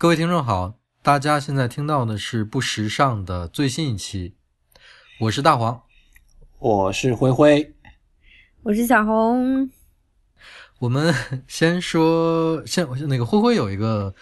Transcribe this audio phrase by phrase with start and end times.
[0.00, 0.72] 各位听众好，
[1.02, 4.32] 大家现在听到的是不时尚的最新一期，
[5.20, 5.82] 我是大黄，
[6.58, 7.74] 我是灰灰，
[8.62, 9.68] 我是小红。
[10.78, 11.14] 我们
[11.46, 14.14] 先说，先那个灰灰有一个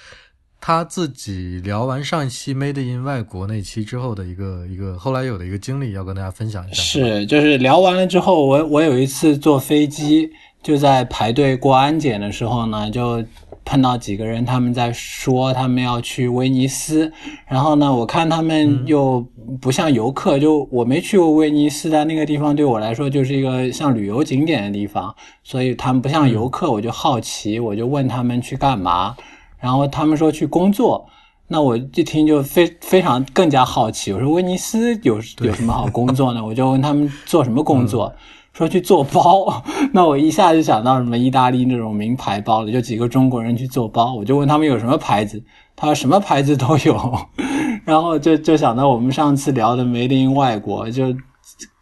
[0.60, 6.82] 他自己聊完上一期《Made in 外国》那期之后的一个一个后来有的一个经历，要跟大家分享一下。
[6.82, 10.28] 是，就是聊完了之后，我我有一次坐飞机，
[10.60, 13.24] 就在排队过安检的时候呢，就。
[13.68, 17.12] 碰到几个人，他们在说他们要去威尼斯，
[17.46, 19.20] 然后呢，我看他们又
[19.60, 29.14] 不像游客，就我没去过威尼斯，但那个地方对我来说就是一个像旅游景点的地方，所以他们不像游客，我就好奇，我就问他们去干嘛，
[29.58, 31.06] 然后他们说去工作，
[31.48, 36.42] 那我一听就非非常更加好奇，我说威尼斯有有什么好工作呢？
[36.42, 38.14] 我就问他们做什么工作。
[38.58, 39.62] 说去做包，
[39.94, 45.40] 那我一下就想到什么意大利那种名牌包了，就几个中国人去做包，我就问他们有什么牌子，
[45.76, 47.18] 他说什么牌子都有，
[47.86, 51.14] 然后就就想到我们上次聊的梅林外国，就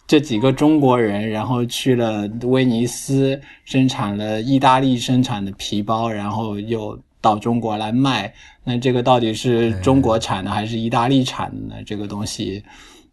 [0.06, 8.30] 这几个中国人，然后去了威尼斯，生产了意大利生产的皮包，然后又到中国来卖，
[8.64, 11.82] 那这个到底是中国产的还是意大利产的呢？
[11.86, 12.62] 这个东西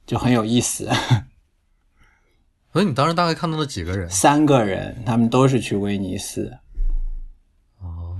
[0.06, 0.90] 就很有意思。
[2.74, 4.10] 所以你当时大概看到了几个人？
[4.10, 6.52] 三个人，他们都是去威尼斯。
[7.80, 8.18] 哦，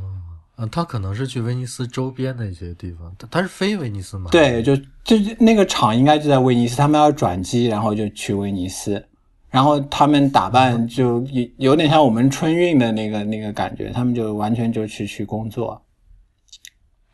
[0.58, 3.12] 嗯，他可能是去威尼斯周边的一些地方。
[3.18, 4.30] 他他是飞威尼斯吗？
[4.32, 9.04] 对，就就那个厂应该就在威尼斯，他们要转机，然后就去威尼斯。
[9.50, 15.84] 然后他们打扮就有有点像我们春运的那个那个感觉，他们就完全就去去工作，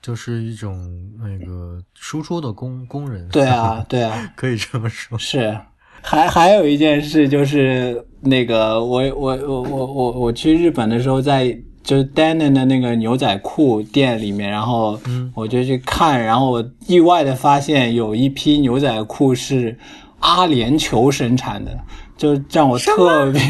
[0.01, 3.29] 就是一种那个输出的工工人。
[3.29, 5.17] 对啊，对啊， 可以这么说。
[5.17, 5.57] 是。
[6.01, 14.99] 还还有一件事就是那个我我我我我我去日本的时候，在就是 Denon 的那个牛仔裤店里面，然后
[15.33, 19.77] 我就去看，然后我意外的发现有一批牛仔裤是
[20.19, 21.71] 阿联酋生产的，
[22.17, 23.41] 就让我特别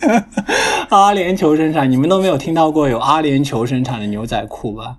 [0.90, 4.96] 阿联酋生产，你们都没有听到过有阿联酋生产的牛仔裤吧？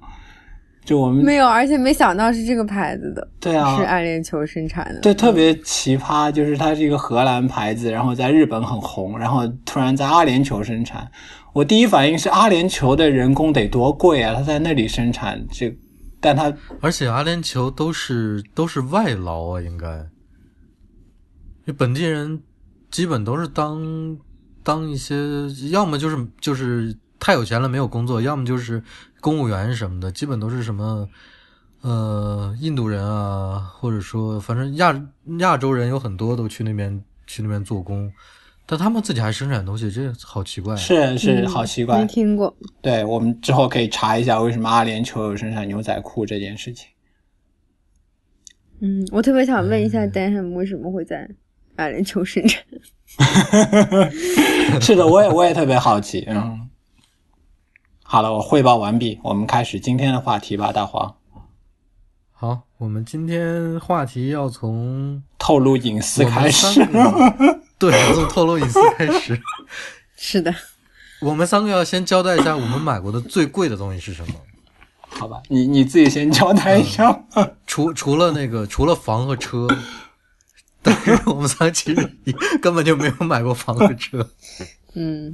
[0.85, 11.07] 就我们没有，而且没想到是这个牌子的，对啊，是阿联酋生产的，对，特别奇葩，就是它是一个荷兰牌子，然后在日本很红，然后突然在阿联酋生产，
[11.53, 15.77] 我第一反应是阿联酋的人工得多贵啊，他在那里生产这，
[16.19, 16.51] 但他
[16.81, 20.07] 而且阿联酋都是都是外劳啊，应该，
[21.67, 22.41] 就本地人
[22.89, 24.17] 基本都是当
[24.63, 25.15] 当一些，
[25.69, 28.81] 要么就是就是太有钱了没有工作，要么就是。
[29.21, 31.07] 公务员什么的，基本都是什么，
[31.81, 34.93] 呃，印度人啊，或者说，反正亚
[35.39, 38.11] 亚洲人有很多都去那边去那边做工，
[38.65, 40.75] 但他们自己还生产东西，这好奇怪。
[40.75, 41.99] 是是，好奇怪。
[41.99, 42.55] 没听过。
[42.81, 46.87] 对我们之后可以查一下，为什么阿联酋有生产牛仔裤这件事情。
[48.81, 51.29] 嗯，我特别想问一下，Dan 为什么会在
[51.75, 52.63] 阿联酋生产？
[54.79, 56.68] 是的，我也我也特别好奇，嗯。
[58.11, 61.15] 好了，我汇报完毕，我们开始今天的话题吧，大黄。
[62.31, 66.83] 好，我们今天话题要从透露隐私开始。
[67.77, 69.39] 对，从透露隐私开始。
[70.17, 70.51] 是的，
[71.21, 74.33] 我们三个要先交代一下我们买过的最贵的东西是什么。
[75.01, 77.25] 好吧，你你自己先交代一下。
[77.67, 79.67] 除除了那个，除了房和车，
[80.81, 82.15] 但是我们仨其实
[82.59, 84.27] 根本就没有买过房和车。
[84.95, 85.31] 嗯。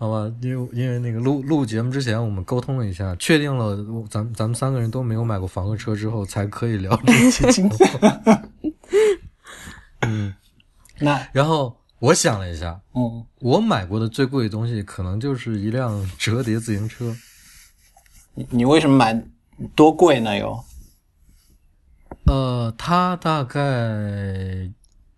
[0.00, 3.76] 好吧，因为因为那个录录节目之前，我们沟通了一下，确定了
[4.08, 7.74] 咱咱们三个人都没有买过房和车之后，才可以聊这期 节目。
[10.02, 10.32] 嗯，
[11.00, 17.12] 那然后我想了一下，嗯，我买过的最贵的东西，可能就是一辆折叠自行车。
[18.34, 19.20] 你你为什么买
[19.74, 20.38] 多贵呢？
[20.38, 20.64] 有？
[22.26, 24.70] 呃，它大概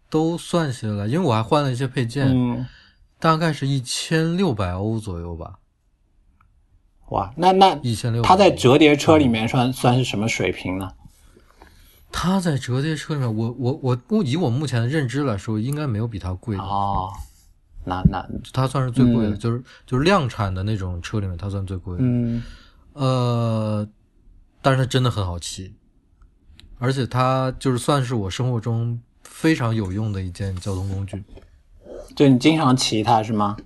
[0.08, 2.28] 都算下来，因为我还换了一些配件。
[2.28, 2.66] 嗯。
[3.20, 5.58] 大概是一千六百欧左右吧。
[7.10, 10.90] 哇，那那一千六，它在折叠车里面算算是什么水平呢？
[12.10, 17.12] 它在折叠车里面，我我我我以我目前的认知来说，应该没有比它贵的哦。
[17.84, 22.02] 那那它算是最贵的，就是就是量产的那种车里面，它算最贵的。
[22.02, 22.42] 嗯，
[22.94, 23.88] 呃，
[24.62, 25.74] 但是它真的很好骑，
[26.78, 31.24] 而且它就是算是我生活中非常有用的一件交通工具。
[32.14, 33.56] 就你经常骑它是吗？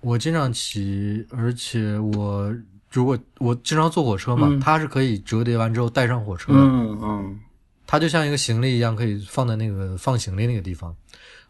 [0.00, 2.54] 我经常骑，而且我
[2.90, 6.52] 如果我经常坐火车嘛，它是可以折叠完之后带上火车。
[6.52, 7.40] 嗯嗯，
[7.86, 10.94] 它就像一个行李一样，可以放在那个放行李那个地方，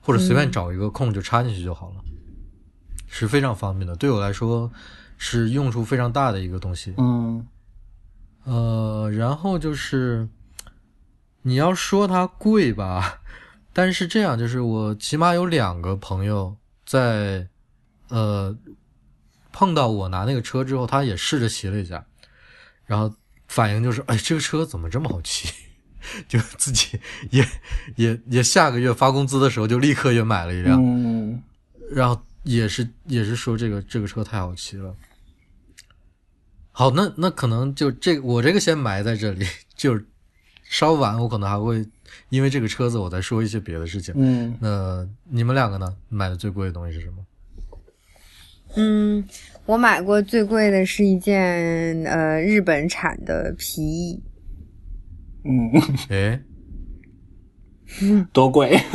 [0.01, 1.97] 或者随便找一个空就插进去就好了，
[3.09, 3.95] 是非常方便的。
[3.97, 4.71] 对我来说
[5.19, 6.95] 是用处非常大的一个东西。
[6.97, 7.47] 嗯，
[8.45, 10.27] 呃然后就是
[11.43, 13.21] 你要说它贵吧，
[13.77, 16.57] 但是这样就是我起码有两个朋友
[16.87, 17.47] 在
[18.09, 18.57] 呃
[19.53, 22.03] 碰到我拿那个车之后，他也试着骑了一下，
[22.87, 23.15] 然后
[23.49, 25.51] 反应就是，哎，这个车怎么这么好骑？
[26.27, 26.99] 就自己
[27.31, 27.47] 也
[27.97, 31.43] 也也下个月发工资的时候就立刻也买了一辆，嗯，
[31.91, 34.95] 然后也是也是说这个这个车太好骑了。
[36.73, 39.47] 好，那那可能就这我这个先埋在这里，
[39.77, 40.07] 就是
[40.63, 41.87] 稍晚我可能还会
[42.29, 44.15] 因为这个车子我在说一些别的事情。
[44.17, 45.95] 嗯，那你们两个呢？
[46.09, 47.17] 买的最贵的东西是什么？
[48.77, 49.25] 嗯，
[49.65, 54.23] 我买过最贵的是一件呃日本产的皮衣，
[55.45, 55.71] 嗯，
[56.11, 56.41] 哎，
[58.33, 58.79] 多贵？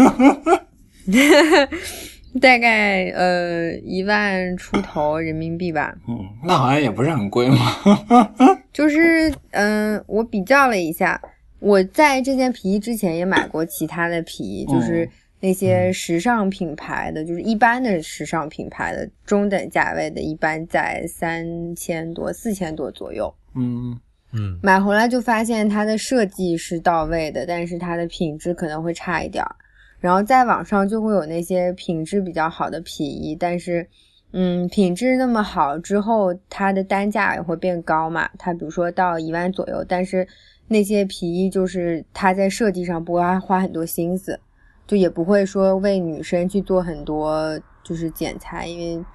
[2.40, 5.94] 大概呃一万出头人民币吧。
[6.08, 7.58] 嗯，那好像也不是很贵嘛。
[8.72, 11.20] 就是嗯、呃我比较了一下，
[11.62, 15.08] 我在这件皮衣之前也买过其他的皮衣，就是
[15.40, 23.34] 那些时尚品牌的，就是一般的时尚品牌的中等价位的，一般在三千多、四千多左右。
[23.56, 23.98] 嗯
[24.34, 29.56] 嗯买回来就发现它的设计是到位的，但是它的品质可能会差一点儿。
[30.00, 33.88] 然后在网上就会有那些品质比较好的皮衣，但是，
[34.34, 38.28] 嗯，品质那么好之后，它的单价也会变高嘛。
[38.40, 40.28] 它比如说到一万左右，但是
[40.72, 44.40] 那些皮衣就是它在设计上不会花很多心思，
[44.88, 49.06] 就也不会说为女生去做很多就是剪裁，因为，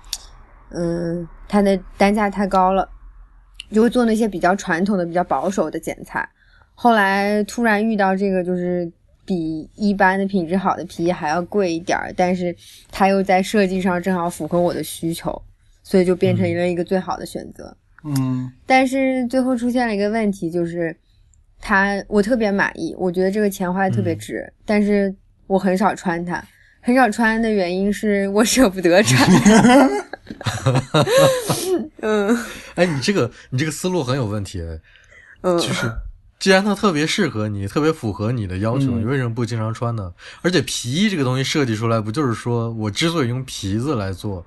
[0.70, 2.88] 嗯，它的单价太高了。
[3.72, 6.28] 就会做那些比较传统的、比较保守的剪裁。
[6.72, 8.88] 后来突然遇到这个，就是
[9.24, 12.54] 比一般的品质好的皮衣还要贵一点儿，但是
[12.92, 15.42] 它又在设计上正好符合我的需求，
[15.82, 17.76] 所以就变成了一个最好的选择。
[18.04, 20.96] 嗯但是最后出现了一个问题，就是
[21.60, 25.14] 它我特别满意，我觉得这个钱花的特别值，但是
[25.46, 26.42] 我很少穿它。
[26.80, 29.28] 很少穿的原因是我舍不得穿。
[32.00, 32.38] 嗯
[32.76, 34.62] 哎，你这个你这个思路很有问题，
[35.40, 35.90] 嗯，就是
[36.38, 40.12] 既然它特别适合你，特别符合你的要求，嗯你为什么不经常穿呢？
[40.42, 44.46] 而且皮衣这个东西设计出来，不就是说我之所以用皮子来做，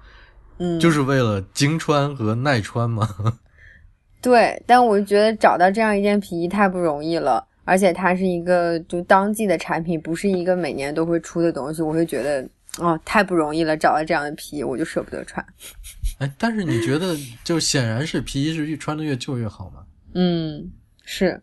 [0.59, 3.09] 嗯，就是为了经穿和耐穿吗？
[4.21, 12.47] 对，但我觉得找到这样一件皮衣太不容易了，而且它是一个就当季的产品，不是一个每年都会出的东西，我会觉得
[12.79, 15.45] 哦太不容易了，找到这样的皮衣我就舍不得穿。
[16.19, 19.83] 哎，但是你觉得，就显然是皮衣是越穿的越旧越好吗？
[20.13, 20.69] 嗯，
[21.05, 21.41] 是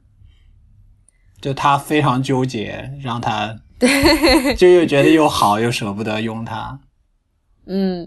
[1.40, 6.78] 就他非常纠结，让他对，就又觉得又好又舍不得用它。
[7.66, 8.06] 嗯。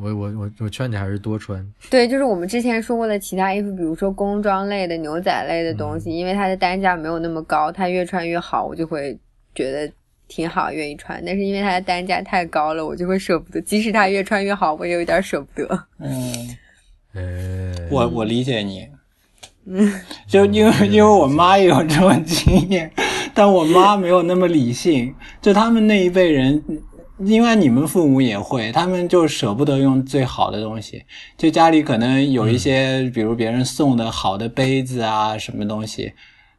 [0.00, 1.66] 我我我我劝你还是多穿。
[1.90, 9.18] 对，就是我们之前说过的其他衣服，比如说工装类的、牛仔类的东西，因为它的单价没有那么高，它越穿越好，我就会
[9.54, 9.90] 觉得
[10.28, 11.22] 挺好，愿意穿。
[11.24, 13.60] 但是因为它的单价太高了，我就会舍不得。
[13.60, 15.84] 即使它越穿越好，我也有点舍不得。
[16.00, 16.56] 嗯，
[17.14, 18.88] 哎，我我理解你。
[19.68, 19.92] 嗯，
[20.28, 22.88] 就因为因为我妈也有这种经验，
[23.34, 25.12] 但我妈没有那么理性。
[25.42, 26.62] 就他们那一辈人，
[27.18, 31.04] 因为你们父母也会，他们就舍不得用最好的东西。
[31.36, 36.12] 就家里可能有一些，比如别人送的好的杯子啊，什么东西，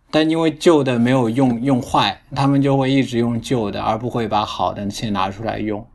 [0.09, 5.85] 但因为旧的没有用用坏，他们就会一直用旧的，而不会把好的先拿出来用。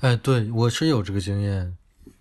[0.00, 1.74] 哎，对我是有这个经验，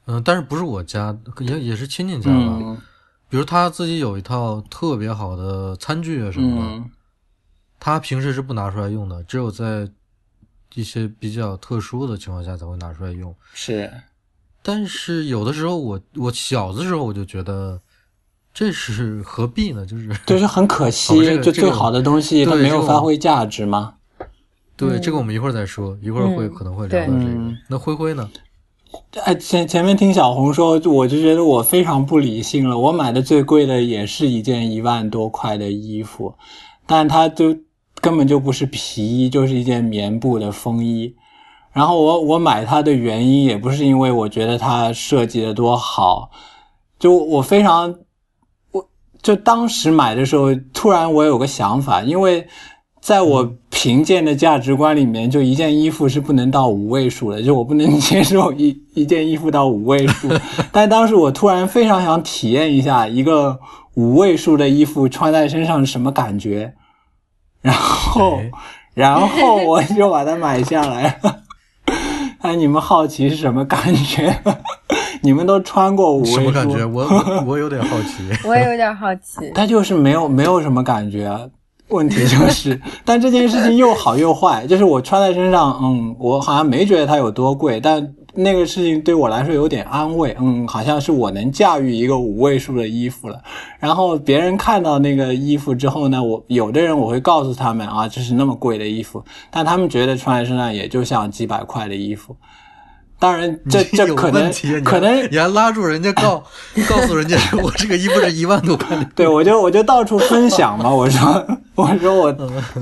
[0.06, 2.60] 嗯，但是不是我家，也也是亲戚家吧。
[2.62, 2.82] 嗯
[3.30, 6.92] 比如他自己有一套特别好的餐具啊什么的，嗯
[7.80, 9.90] 他平时是不拿出来用的，只有在
[10.74, 13.34] 一些比较特殊的情况下才会拿出来用。
[13.54, 13.92] 是，
[14.62, 17.80] 但是有的时候我我小的时候我就觉得
[18.54, 19.86] 这是何必呢？
[19.86, 23.96] 就是 就是很可惜， 哦这个就最好的东西它没有发挥价值吗。
[24.76, 27.30] 对、嗯这个我们一会儿再说，一会儿会、嗯可能会聊到这个。
[27.30, 28.30] 嗯那灰灰呢？
[29.24, 32.78] 哎，前前面听小红说，我就觉得我非常不理性了。
[32.78, 36.36] 我买的最贵的也是一件一万多块的衣服，
[36.86, 37.58] 但它就
[38.04, 41.16] 根本就不是皮衣，就是一件棉布的风衣。
[41.72, 46.30] 然后我我买它的原因也不是因为我觉得它设计的多好，
[47.00, 47.96] 就我非常，
[48.74, 48.86] 我
[49.22, 52.46] 就当时买的时候，突然我有个想法，因为
[53.00, 60.28] 在我贫贱的价值观里面，就一件衣服是不能到五位数的，就我不能接受一一件衣服到五位数。
[60.74, 63.58] 但当时我突然非常想体验一下一个
[63.94, 66.74] 五位数的衣服穿在身上是什么感觉，
[67.64, 68.52] 然后哎，
[68.94, 71.38] 然后我就把它买下来了。
[72.42, 74.38] 哎，你们好奇是什么感觉？
[75.22, 76.86] 你们都穿过五位数，什么感觉？
[76.86, 78.24] 我我我有点好奇。
[78.46, 79.50] 我也有点好奇。
[79.56, 81.50] 它就是没有没有什么感觉。
[81.90, 93.40] 问题就是，但这件事情又好又坏，就是我穿在身上，嗯，我好像没觉得它有多贵，但那个事情对我来说有点安慰，嗯，好像是我能驾驭一个五位数的衣服了。
[93.80, 102.36] 然后别人看到那个衣服之后呢，我有的人我会告诉他们啊，这是那么贵的衣服，但他们觉得穿在身上也就像几百块的衣服。
[103.20, 104.52] 当然这， 这有可能
[104.84, 106.44] 可能你还拉住人家告
[106.90, 112.36] 告诉人家我这个衣服是一万多块的， 对，我就我就到处分享嘛，我说我说我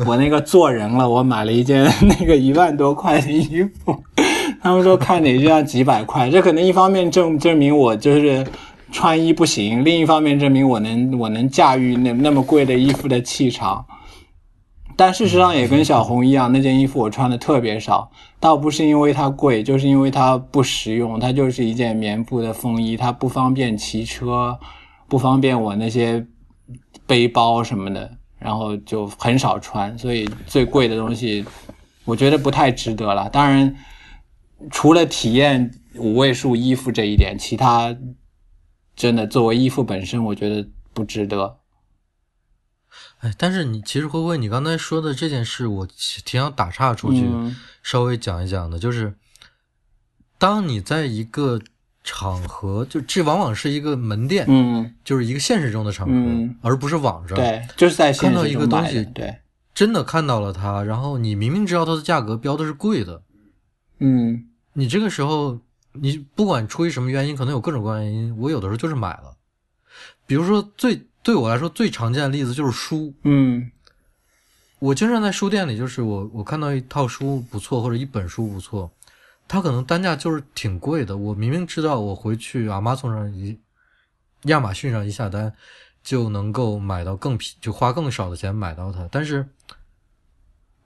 [0.07, 4.03] 我那个做人了，我买了一件那个一万多块的衣服，
[4.61, 8.45] 他们说看哪就要几百块，这可能一方面证证明我就是
[8.91, 13.85] 穿衣不行，另一方面证明我能我能驾驭那那么贵的衣服的气场。
[14.97, 24.59] 但事实上也跟小红一样，那件衣服我穿的特别少，倒不是因为它贵，就是因为它不实用，它就是一件棉布的风衣，它不方便骑车，
[25.07, 26.23] 不方便我那些
[27.07, 31.43] 背包什么的，然后就很少穿，所以最贵的东西，
[32.05, 33.27] 我觉得不太值得了。
[33.29, 33.73] 当然，
[34.69, 37.95] 除了体验五位数衣服这一点，其他
[38.95, 41.57] 真的作为衣服本身，我觉得不值得。
[43.19, 45.87] 哎，但是你其实灰灰，你刚才说的这件事，我
[46.25, 49.15] 挺想打岔出去，嗯稍微讲一讲的，就是
[50.37, 51.61] 当你在一个
[52.03, 59.37] 场合，就这往往是一个门店，嗯，就是一个现实中的场合，嗯而不是网上。，对，就是在现看到一个东西对，
[59.73, 63.21] 真的看到了它，然后你明明知道它的价格标的是贵的，
[63.99, 65.59] 嗯你这个时候，
[65.93, 69.35] 你不管出于什么原因，可能有各种各样的原因，我有的时候就是买了。
[70.25, 73.69] 比如说最对我来说最常见的例子就是书，嗯
[74.79, 78.89] 我经常在书店里，就是我我看到一套书不错，或者一本书不错，
[79.47, 81.15] 它可能单价就是挺贵的。
[81.15, 83.59] 我明明知道我回去 Amazon 上一
[84.43, 85.53] 亚马逊上一下单
[86.01, 89.47] 就能够买到更便，就花更少的钱买到它，但是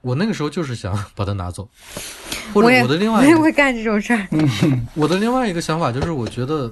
[0.06, 1.68] 我那个时候就是想 把它拿走，
[2.54, 4.26] 或者我我的另外一个我也会干这种事儿。
[4.94, 6.70] 我的另外一个想法就是，我觉得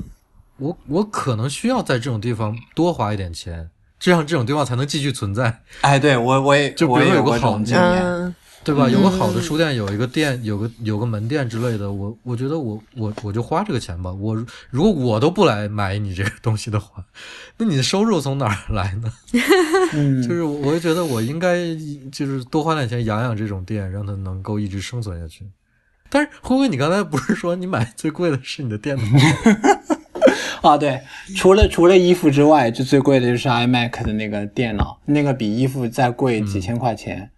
[0.59, 8.89] 我我可能需要在这种地方多花一点钱，这样这种地方才能继续存在，哎，对我我也就比如有个我也有过这好的种经验，嗯，对吧？
[8.89, 14.11] 有个好的嗯书店，有一个店，有个有个门店之类的，我我觉得我我我就花这个钱吧。
[14.13, 14.35] 我
[14.71, 17.05] 如果我都不来买你这个东西的话，
[17.59, 19.13] 那你的收入从哪儿来呢？
[19.93, 21.59] 嗯，就是我我就觉得我应该
[22.11, 25.45] 就是多花点钱养养这种店，让它能够一直生存下去。
[26.09, 29.21] 但是辉辉，你刚才不是说你买最贵的是你的电脑吗？
[30.63, 30.99] 啊，对，
[31.37, 37.31] 除了除了衣服之外，就最贵的就是 iMac 的那个电脑，那个比衣服再贵几千块钱，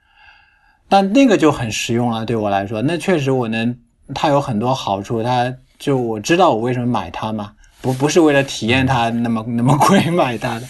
[0.89, 3.77] 但那个就很实用了，对我来说，那确实我能，
[4.15, 10.67] 它有很多好处，它就我知道我为什么买它嘛，不不是为了体验它那么 那么贵买它的，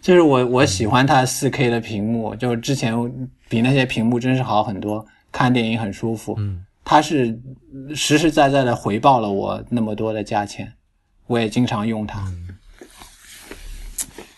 [0.00, 2.94] 就是我我喜欢它四 K 的屏幕，就之前
[3.48, 7.38] 比那些屏幕真是好很多，看电影很舒服，嗯，它是
[7.94, 10.72] 实实在在的回报了我那么多的价钱，
[11.26, 12.24] 我也经常用它。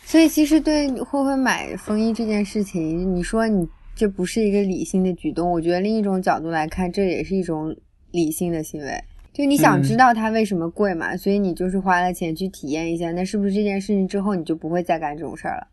[0.04, 3.66] 所以其实对会不会买风衣这件事情，你说你
[4.02, 7.72] 这不是一个理性的举动，我觉得另一种角度来看，这也是一种
[8.10, 9.00] 理性的行为。
[9.32, 15.68] 就你想嗯知道它为什么贵嘛，所以你就是花了钱去体验一下，那是不是这件事情之后你就不会再干这种事儿了？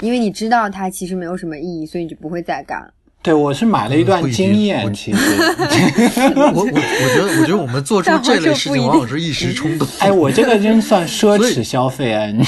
[0.00, 2.90] 因为你知道它其实没有什么意义，所以你就不会再干了。
[3.20, 5.18] 对，我是买了一段经验，我其实，
[6.36, 9.86] 我我我觉得，我觉得我们做出这类事情，往往是一时冲动。
[9.98, 12.26] 哎，我这个真算奢侈消费啊！
[12.26, 12.44] 你，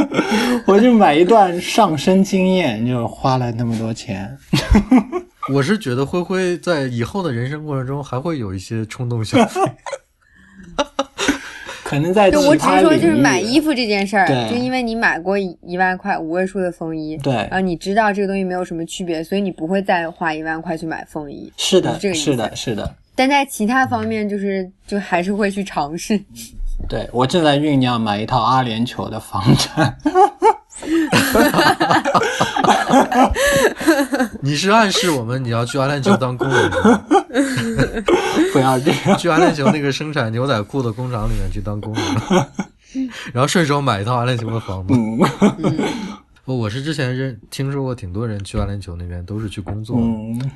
[0.66, 4.36] 我就买一段上升经验，就花了那么多钱。
[5.52, 9.60] 我是觉得灰灰在以后的人生过程中还会有一些冲动消费。
[11.92, 21.52] 可能在就我只是说，就是买衣服这件事儿，对就因为你买过一一万块五位数的风衣，对然后你知道这个东西没有什么区别，所以你不会再花一万块去买风衣。
[21.58, 22.94] 是的是这个，是的，是的。
[23.14, 26.18] 但在其他方面，就是就还是会去尝试。
[26.88, 29.94] 对我正在酝酿买一套阿联酋的房产。
[34.40, 37.04] 你是暗示我们你要去阿联酋当工人吗，
[38.52, 39.16] 不要这样。
[39.18, 42.04] 去阿联酋那个生产牛仔裤的工厂里面去当工人，
[43.32, 44.94] 然后顺手买一套阿联酋的房子。
[44.94, 45.18] 嗯。
[46.44, 50.50] 我我是之前认听说过挺多人去阿联酋那边都是去工作，嗯，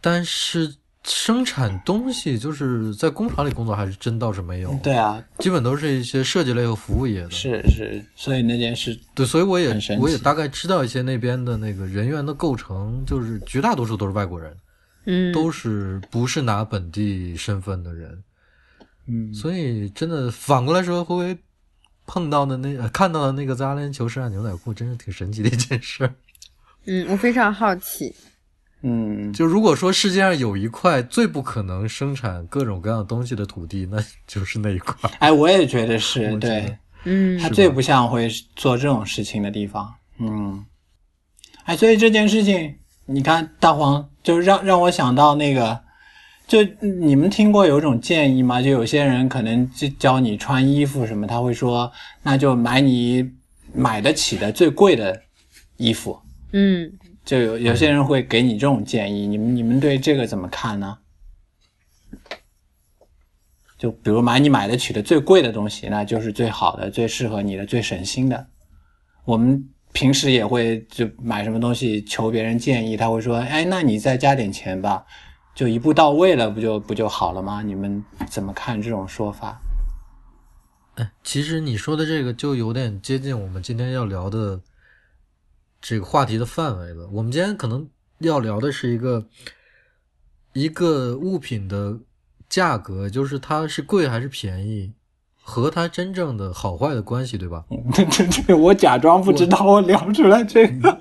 [0.00, 0.74] 但是
[1.04, 7.30] 生产东西就是在工厂里工作还是真倒是没有，对啊，基本都是一些设计类和服务业的。
[7.30, 14.56] 是是，所以那件事，对，所以我也我也大概知道一些那边的那个人员的构成，就是绝大多数都是外国人，
[15.04, 18.24] 嗯，都是不是拿本地身份的人。
[19.06, 21.38] 嗯，所以真的反过来说，会不会
[22.06, 26.10] 碰到的那、呃看到的那个在阿联酋生产牛仔裤，真是挺神奇的一件事。
[26.86, 28.14] 嗯，我非常好奇。
[28.86, 35.10] 嗯，就如果说世界上有一块最不可能生产各种各样东西的土地，那就是那一块。
[35.20, 39.90] 哎，我也觉得是对，嗯它最不像会做这种事情的地方。
[40.18, 40.62] 嗯，
[41.64, 42.74] 哎，所以这件事情，
[43.06, 45.80] 你看大黄就让让我想到那个，
[46.46, 48.60] 就你们听过有一种建议吗？
[48.60, 51.90] 就有些人可能就教你穿衣服什么，他会说，
[52.22, 53.32] 那就买你
[53.74, 55.22] 买得起的最贵的
[55.78, 56.20] 衣服。
[56.52, 56.92] 嗯，
[57.24, 60.98] 就有有些人会给你这种建议，你们你们对这个怎么看呢？
[63.76, 68.46] 就比如买你买得起的最贵的东西，那就是最好的、最适合你的、最省心的。
[69.24, 75.04] 我们平时也会就买什么东西求别人建议，他会说：“哎，那你再加点钱吧，
[75.54, 79.60] 就一步到位了，不就不就好了吗？”你们怎么看这种说法？
[80.94, 84.60] 哎，其实你说的这个就有点接近我们今天要聊的
[85.86, 87.06] 这个话题的范围了。
[87.12, 87.86] 我们今天可能
[88.20, 89.26] 要聊的是一个
[90.54, 91.98] 一个物品的
[92.48, 94.94] 价格，就是它是贵还是便宜，
[95.42, 97.62] 和它真正的好坏的关系，对吧？
[97.92, 100.98] 这这这，我假装不知道，我聊出来这个。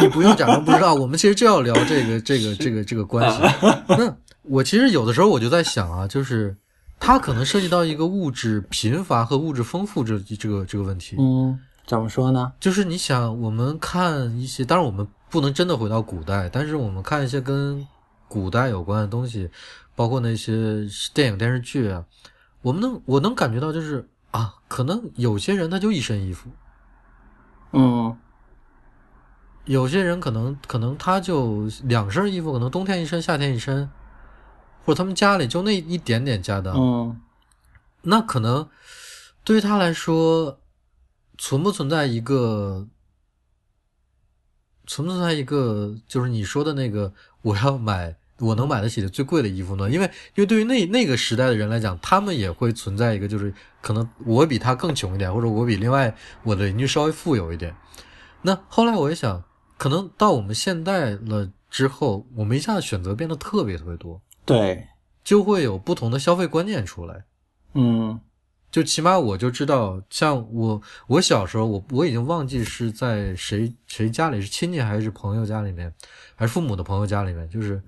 [0.00, 3.42] 你不用假装不知道，我们其实就要聊这个这个 这个这个关系。
[3.98, 6.56] 那我其实有的时候我就在想啊，就是
[7.00, 11.16] 它可能涉及到一个物质贫乏和物质丰富这这个这个问题。
[11.18, 12.52] 嗯，怎么说呢？
[12.58, 17.86] 就是你想，我们看一些，当然我们不能真的回到古代，但是我们看一些跟
[18.28, 19.50] 古代有关的东西，
[19.94, 22.04] 包括那些电影电视剧啊，
[22.62, 26.48] 我们能我能感觉到，就是啊，可能有些人他就一身衣服，
[27.72, 28.16] 嗯。
[29.66, 33.88] 有些人可能可能他就两身衣服，可能冬天一身，夏天一身，
[34.84, 37.18] 或者他们家里就那一点点家当，嗯。
[38.02, 38.68] 那可能
[39.42, 40.58] 对于他来说，
[41.38, 42.86] 存不存在一个
[44.86, 49.88] 存不存在一个就是你说的那个我要买我能买得起的最贵的衣服呢？
[49.88, 57.74] 因为因为对于那那个时代的人来讲，他们也会存在一个就是可能我比他更穷一点，或者我比另外我的邻居稍微富有一点。
[58.42, 59.44] 那后来我也想，
[59.78, 64.88] 可能到我们现代了之后，我们一下子选择变得特别特别多，对，
[65.22, 67.24] 就会有不同的消费观念出来。
[67.74, 68.20] 嗯
[68.74, 75.94] 就起码我就知道，像我我小时候，我我已经忘记是在谁谁家里是亲戚还是朋友家里面，
[76.34, 77.80] 还是父母的朋友家里面，就是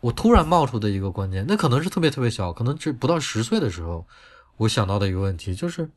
[0.00, 4.06] 我突然冒出的一个观念，那可能是特别特别小，可能是不到十岁的时候，
[4.58, 5.90] 我想到的一个问题，就是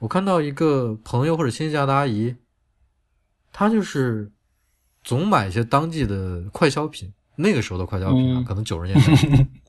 [0.00, 2.36] 我看到一个朋友或者亲戚家的阿姨，
[3.54, 4.30] 她就是
[5.02, 9.46] 总买一些当季的快消品，那个时候的快消品啊，嗯可能九十年代。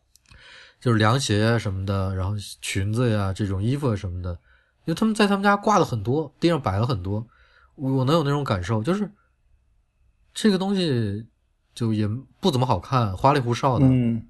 [0.82, 4.32] 就是凉鞋啊什么的，然后裙子呀、这种衣服啊什么的，
[4.86, 7.26] 因为他们在他们家挂了很多，地上摆了很多，
[7.76, 9.10] 我我能有那种感受，就是
[10.34, 11.28] 这个东西
[11.74, 13.86] 就也不怎么好看，花里胡哨的。
[13.86, 14.28] 嗯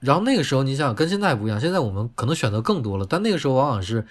[0.00, 4.06] 然后那个时候你想跟现在不一样，现在我们可能选择更多了，但那个时候往往是，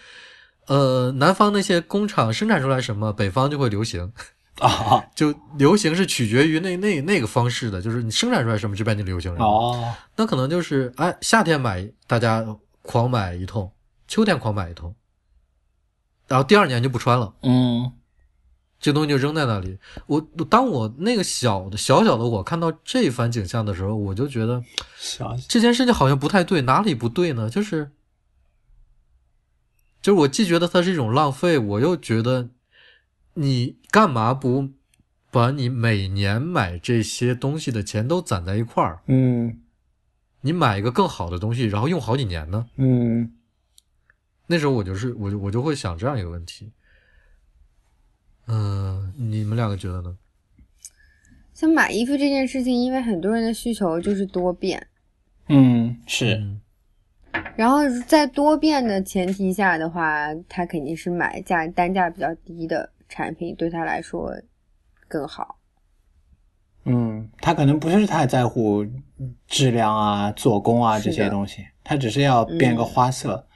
[0.65, 4.11] 呃，南方那些工厂生产出来什么，北方就会流行，
[4.59, 9.45] 啊就流行是取决于那那那个方式的，就是你生产出来什么这边就流行什么。
[9.45, 12.45] 哦那可能就是哎，夏天买大家
[12.81, 13.71] 狂买一通，
[14.07, 14.95] 秋天狂买一通，
[16.27, 17.91] 然后第二年就不穿了，嗯
[18.79, 19.79] 这东西就扔在那里。
[20.05, 24.63] 我当我那个小的小小的我看到这番景象的时候，我就觉得
[24.97, 27.49] 小这件事情好像不太对，哪里不对呢？
[27.49, 27.91] 就是
[29.99, 32.49] 就是我既觉得它是一种浪费，我又觉得
[33.33, 34.69] 你干嘛不
[35.31, 39.01] 把你每年买这些东西的钱都攒在一块儿？
[39.07, 39.59] 嗯
[40.41, 42.67] 你买一个更好的东西，然后用好几年呢？
[42.75, 43.33] 嗯
[44.45, 46.71] 那时候我就是我就我就会想这样一个问题。
[48.45, 50.15] 嗯、你们两个觉得呢？
[51.55, 54.85] 像买衣服这件事情，因为很多人的需求就是多变，
[55.49, 56.61] 嗯是嗯
[57.55, 64.33] 然后在多变的前提下的话，他肯定是买价单价比较低的产品，对他来说
[65.07, 65.59] 更好。
[66.85, 68.85] 嗯，他可能不是太在乎
[69.45, 73.47] 质量啊、做工啊这些东西，他只是要变个花色。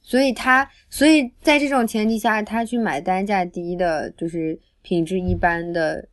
[0.00, 6.08] 所以他，所以在这种前提下，他去买单价低的，就是品质一般的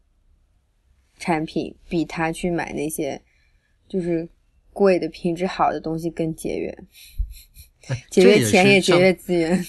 [1.19, 3.21] 产品，比他去买那些
[3.87, 4.27] 就是
[4.71, 6.83] 贵的、品质好的东西更节约，
[8.09, 9.63] 节约钱也节约资源。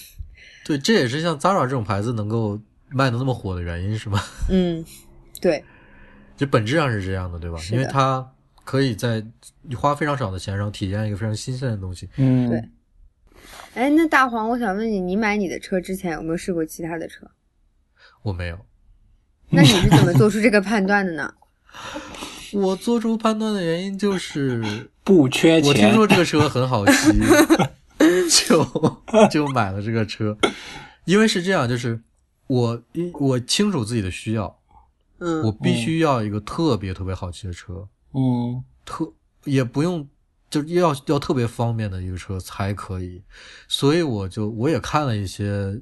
[0.63, 4.19] 对，这也是像 Zara 这种牌子能够卖的那么火的原因，是吗？
[4.49, 4.83] 嗯，
[5.41, 5.63] 对，
[6.37, 7.57] 就本质上是这样的，对吧？
[7.71, 8.25] 因为它
[8.63, 9.25] 可以在
[9.61, 12.09] 你花非常少的钱，然后体验一个非常新鲜的东西。
[12.17, 12.63] 嗯，对
[13.73, 17.29] 哎，那大黄，我想问你，你买你的车之前有没有试过其他的车？
[18.21, 18.57] 我没有，
[19.49, 21.33] 那你是怎么做出这个判断的呢？
[22.53, 25.69] 我做出判断的原因就是不缺钱。
[25.69, 26.93] 我听说这个车很好骑，
[28.29, 30.37] 就就买了这个车。
[31.05, 32.01] 因为是这样，就是
[32.47, 34.59] 我因我清楚自己的需要，
[35.19, 39.11] 嗯我必须要一个特别特别好骑的车，嗯特
[39.43, 40.07] 也不用
[40.49, 43.21] 就要要特别方便的一个车才可以。
[43.67, 45.81] 所以我就我也看了一些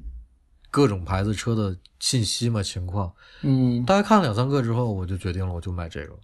[0.72, 6.20] 各种牌子车的信息嘛情况，嗯大概看了两三个之后，我就决定了，我就买这个了。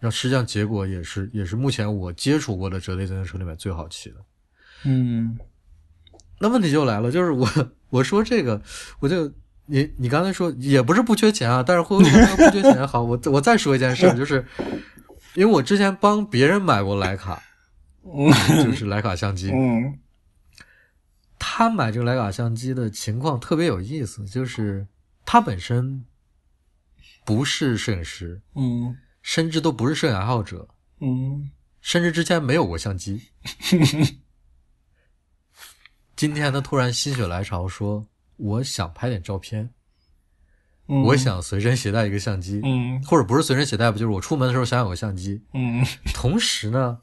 [0.00, 4.16] 然后实际上结果也是也是目前我接触过的折叠自行车里面最好骑的。
[4.84, 5.38] 嗯
[6.40, 7.48] 那问题就来了，就是我
[7.90, 8.62] 我说这个，
[9.00, 9.32] 我就
[9.66, 12.86] 你你刚才说也不是不缺钱啊，但是会不会说不缺钱？
[12.86, 14.46] 好，我我再说一件事，就是
[15.34, 17.42] 因为我之前帮别人买过徕卡，
[18.04, 18.30] 嗯
[18.64, 19.98] 就是徕卡相机，嗯
[21.40, 24.86] 他买这个徕卡相机的情况特别有意思，就是
[25.24, 26.04] 他本身
[27.24, 30.68] 不是摄影师，嗯甚至都不是摄影爱好者，
[31.00, 33.22] 嗯甚至之前没有过相机。
[36.18, 38.04] 今天他突然心血来潮说
[38.38, 39.70] ：“我想拍点照片，
[40.88, 43.00] 嗯，我想随身携带一个相机，嗯。
[43.04, 45.40] 或者不是随身携带吧，就是我出门的时候想有个相机。
[45.54, 46.98] 嗯，同时呢，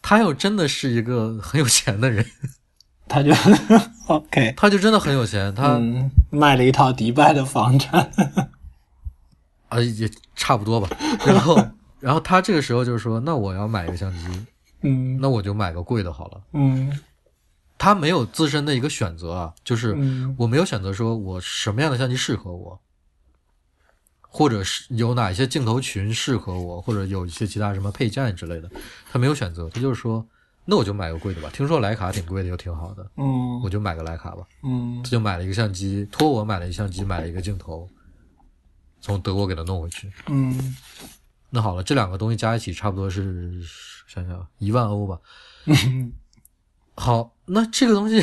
[0.00, 2.24] 他又真的是一个很有钱的人，
[3.08, 3.32] 他就
[4.06, 8.12] OK，他就真的很有钱，他、嗯卖了一套迪拜的房产。
[9.70, 10.88] 啊也差不多吧。
[11.26, 14.46] 然后，然后他这个时候就说：‘那我要买一个相机，
[14.82, 15.18] 嗯。
[15.20, 16.96] 那我就买个贵的好了。’嗯
[17.82, 22.80] 他没有自身的一个选择啊，就是嗯我没有选择说我什么样的相机适合我，
[24.20, 28.70] 或者是有哪些镜头群适合我，或者有一些其他什么配件之类的，
[29.10, 30.24] 他没有选择，他就是说，
[30.64, 31.50] 那我就买个贵的吧。
[31.52, 34.46] 听说徕卡挺贵的，又挺好的，嗯我就买个徕卡吧。
[34.62, 37.88] 嗯他就买了一个相机，托我买了一个相机，买了一个镜头，
[39.00, 40.08] 从德国给他弄回去。
[40.28, 40.76] 嗯
[41.50, 43.60] 那好了，这两个东西加一起差不多是
[44.06, 45.18] 想想一万欧吧。
[45.66, 46.12] 嗯
[46.94, 48.22] 好，那这个东西，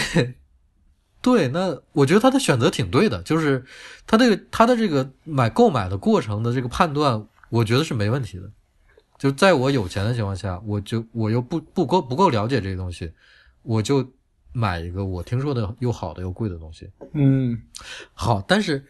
[1.22, 3.64] 对，那我觉得他的选择挺对的，就是
[4.08, 8.52] 他这个他的这个买购买的过程的这个判断，我觉得是没问题的。
[9.18, 13.12] 就在我有钱的情况下，我就我又不不够不够了解这个东西，
[13.62, 14.14] 我就
[14.54, 16.90] 买一个我听说的又好的又贵的东西。
[17.14, 17.62] 嗯
[18.14, 18.84] 好，但是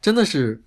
[0.00, 0.62] 真的是，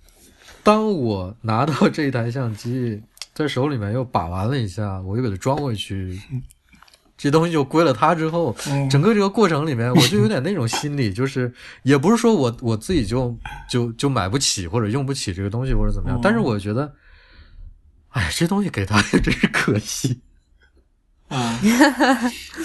[0.62, 3.02] 当我拿到这一台相机
[3.32, 6.20] 在手里面又把玩了一下，我又给它装回去，
[7.18, 11.52] 这东西就归了他之后，嗯整个这个过程里面，我就有点那种心理，就是
[11.82, 13.36] 也不是说我我自己就
[13.68, 16.94] 就就买不起或者用不起这个东西或者怎么样，但是我觉得，
[18.10, 20.20] 哎，这东西给他也真是可惜。
[21.28, 21.60] 啊，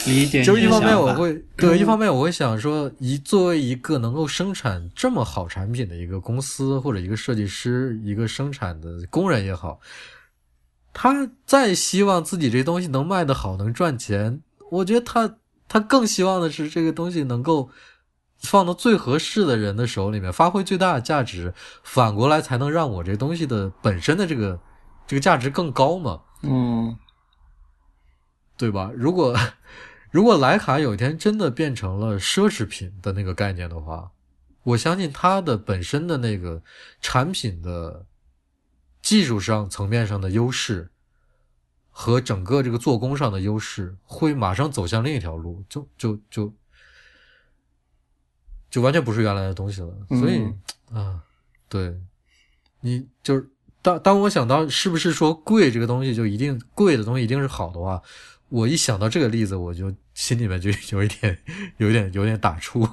[0.05, 9.77] 理解 就是一方面我会对，一方面我会想说，一作为一个能够生产这么好产品的一个公司或者一个设计师，一个生产的工人也好，
[10.93, 17.69] 他再希望自己这东西能卖得好，能赚钱，我觉得他他更希望的是这个东西能够
[18.37, 21.53] 放到最合适的人的手里面，发挥最大的价值，
[21.83, 24.59] 反过来才能让我这东西的本身的这个
[25.07, 26.21] 这个价值更高嘛。
[26.43, 26.95] 嗯
[28.55, 28.91] 对吧？
[28.93, 29.35] 如果
[30.11, 34.11] 如果徕卡有一天真的变成了奢侈品的那个概念的话，
[34.63, 36.61] 我相信它的本身的那个
[37.01, 38.05] 产品的
[39.03, 40.89] 技术上层面上的优势
[41.89, 46.51] 和整个这个做工上的优势，会马上走向另一条路，就就就
[48.71, 49.93] 就完全不是原来的东西了。
[50.09, 50.41] 所以
[50.91, 51.21] 啊，
[51.67, 52.01] 对，
[52.79, 53.47] 你就是
[53.81, 58.01] 当当我想到是不是说贵这个东西就一定贵的东西一定是好的话，
[58.47, 61.37] 我一想到这个例子，我就心里面就有一点
[61.77, 62.89] 有一点有点打怵。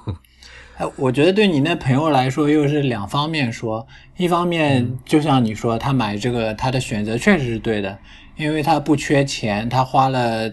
[0.81, 3.87] 哎，我觉得对你那朋友来说，又是两方面说。
[4.17, 7.99] 一方面，就像你说，他买这个，他的选择确实是对的，
[8.37, 10.51] 因为他不缺钱，他花了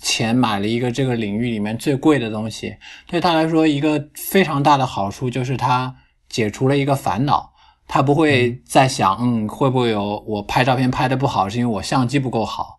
[0.00, 2.76] 钱买了一个这个领域里面最贵的东西。
[3.06, 5.94] 对他来说，一个非常大的好处就是他
[6.30, 7.52] 解除了一个烦恼，
[7.86, 12.78] 他不会再想，嗯，会不会有我拍照片拍的不好，是因为我相机不够好，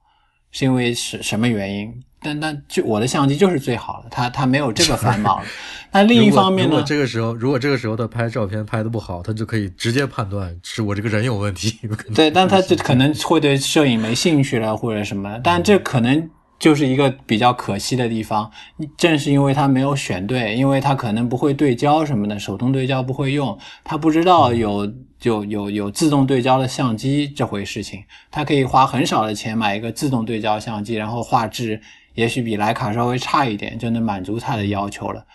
[0.49, 2.01] 是因为什什么原因？
[2.21, 5.45] 但但就我的相机就是最好的，它它没有这个烦恼了。
[5.91, 6.83] 那另一方面呢如果？
[6.83, 11.79] 这个时候，如果这个时候他拍照片拍的不好，他就可以直接判断是我这个人有问题。
[12.13, 16.29] 对，但他就可能会对摄影没兴趣了或者什么，但这可能
[16.59, 18.51] 就是一个比较可惜的地方。
[18.97, 28.03] 正是因为他没有选对，因为他可能不会对焦什么的，手动对焦不会用，他不知道有有有有自动对焦的相机这回事情。
[28.29, 31.81] 他可以花很少的钱买一个自动对焦相机，然后画质
[32.13, 35.25] 也许比徕卡稍微差一点，就能满足他的要求了。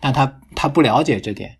[0.00, 1.58] 但他他不了解这点。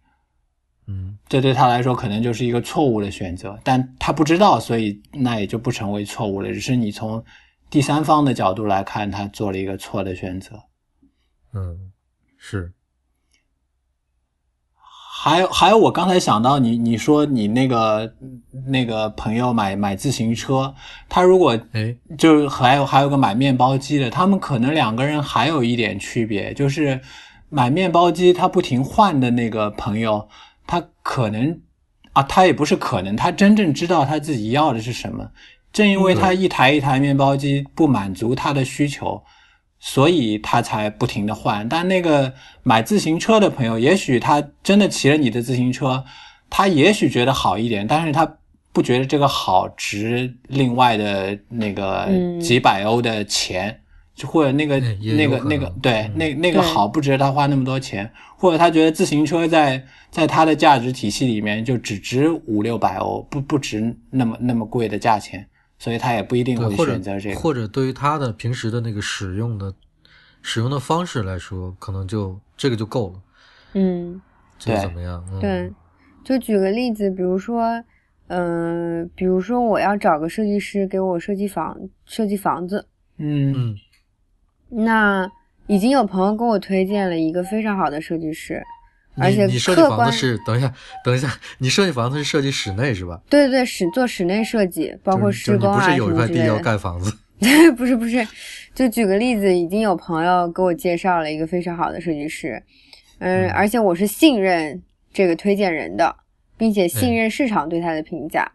[0.86, 6.52] 嗯，这对他来说可能就是一个错误的选择，但他不知道，所以那也就不成为错误了。
[6.52, 7.24] 只是你从
[7.70, 10.62] 第三方的角度来看，他做了一个错的选择。
[11.54, 11.92] 嗯，
[12.36, 12.72] 是。
[15.24, 18.12] 还有还有，我刚才想到你，你说你那个
[18.66, 20.74] 那个朋友买买自行车，
[21.08, 27.00] 他如果哎，就还有还有个买面包机的，他们可能两个人还有一点区别，就是
[27.48, 30.28] 买面包机他不停换的那个朋友。
[30.66, 31.58] 他可能
[32.12, 35.30] 啊，他也不是可能，他真正知道他自己要的是什么。
[35.72, 39.22] 正因为他一台一台面包机不满足他的需求，
[39.86, 41.68] 所以他才不停的换。
[41.68, 46.02] 但那个买自行车的朋友，也许他真的骑了你的自行车，
[46.48, 48.38] 他也许觉得好一点，但是他
[48.72, 52.08] 不觉得这个好值另外的那个
[52.40, 53.78] 几百欧的钱。
[54.14, 54.78] 就或者那个
[55.16, 65.44] 那个那个对那那个好不值得他花那么多钱，或者他觉得自行车在在他的价值体系里面就只值五六百欧，不不值那么那么贵的价钱，
[65.84, 67.38] 所以他也不一定会选择这个。
[67.38, 69.74] 或者对于他的平时的那个使用的
[70.40, 73.22] 使用的方式来说，可能就这个就够了。
[73.74, 74.18] 嗯，
[74.58, 75.22] 就怎么样？
[75.42, 75.70] 对，
[76.24, 77.84] 就举个例子，比如说，
[78.28, 82.86] 嗯，比如说我要找个设计师给我设计房设计房子，
[83.18, 83.76] 嗯嗯。
[84.70, 85.30] 那
[85.66, 88.64] 已经有朋友给我推荐了一个非常好的设计师，
[89.16, 90.72] 而且你设计房子是等一下，
[91.04, 93.20] 等一下，你设计房子是设计室内是吧？
[93.30, 97.16] 对对室做室内设计，包括施工啊不是有一块地要盖房子？
[97.40, 98.26] 对，不是不是，
[98.74, 102.62] 就举个例子，已经有朋友给我介绍了一个非常好的设计师，
[103.18, 106.16] 嗯，而且我是信任这个推荐人的，
[106.56, 108.50] 并且信任市场对他的评价，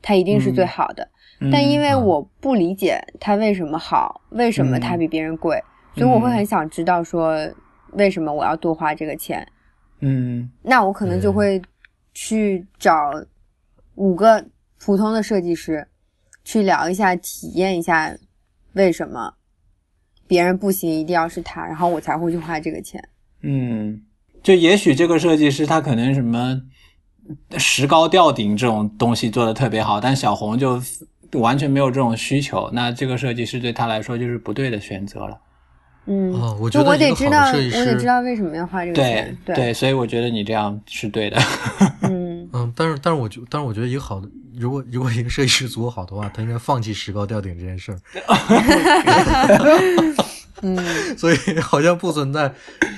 [0.00, 1.08] 他一定是最好的。
[1.50, 5.60] 但因为我不理解他为什么好，为什么他比别人贵，
[5.96, 7.36] 所以我会很想知道说
[7.94, 9.46] 为什么我要多花这个钱。
[10.02, 11.62] 嗯，那我可能就会
[12.12, 13.10] 去找
[13.94, 14.44] 五个
[14.78, 15.88] 普通的设计师
[16.44, 18.14] 去聊一下，体验一下
[18.74, 19.32] 为什么
[20.26, 23.02] 别人不行，一定要是他，然后我才会去花这个钱。
[23.40, 24.02] 嗯，
[24.42, 26.60] 就也许这个设计师他可能什么
[27.56, 30.78] 石膏吊顶这种东西做的特别好，但小红就。
[31.40, 35.40] 完全没有这种需求，那这个设计师对他来说就是不对的选择了。
[36.06, 39.38] 嗯，哦，我觉得我得知道，我得知道为什么要花这个钱。
[39.44, 41.40] 对对，所以我觉得你这样是对的。
[42.02, 47.98] 嗯嗯，但是但是我觉但是我觉得一个好的，如果如果一个设计师足够好的话，他应该放弃石膏吊顶这件事儿。
[50.62, 50.76] 嗯，
[51.16, 52.52] 所以好像不存在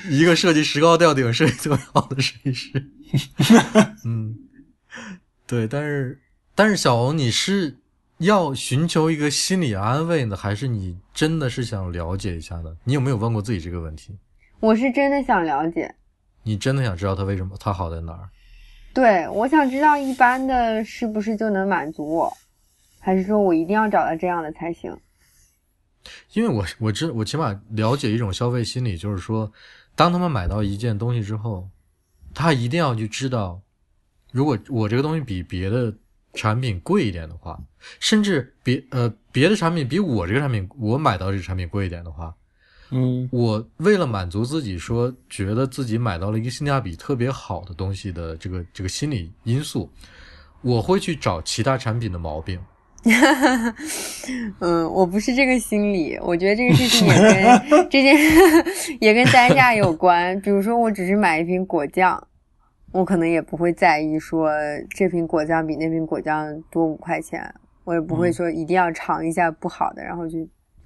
[0.08, 2.90] 一个设计石膏吊顶设计特别好的设计师。
[4.04, 4.34] 嗯，
[5.46, 6.20] 对，但是
[6.54, 7.76] 但是小红你是。
[8.18, 12.76] 要寻求一个心理安慰呢，还是你真的是想了解一下呢？
[12.84, 14.16] 你有没有问过自己这个问题？
[14.60, 15.92] 我是真的想了解。
[16.44, 18.30] 你真的想知道他为什么他好在哪儿？
[18.94, 22.32] 对，我想知道一般的是不是就能满足我，
[23.00, 24.96] 还是说我一定要找到这样的才行？
[26.34, 29.52] 因为我我知我起码了解一种消费心理，就是说，
[29.96, 31.68] 当他们买到一件东西之后，
[32.32, 33.60] 他一定要去知道，
[34.30, 35.92] 如果我这个东西比别的。
[36.34, 37.58] 产品贵一点的话，
[38.00, 42.34] 甚至别呃别的产品比我这个产品我买到这个产品贵一点的话，
[42.90, 49.90] 嗯，我为了满足自己说觉得自己买到了一个性价比特别好的东西的这个这个心理因素，
[50.60, 52.60] 我会去找其他产品的毛病。
[54.60, 58.16] 嗯，我不是这个心理，我觉得这个事情也跟 这件
[58.98, 60.40] 也跟单价有关。
[60.40, 62.26] 比如说，我只是买一瓶果酱。
[62.94, 64.48] 我可能也不会在意说
[64.90, 67.52] 这瓶果酱比那瓶果酱多五块钱，
[67.82, 70.38] 我也不会说一定要尝一下不好的，然后就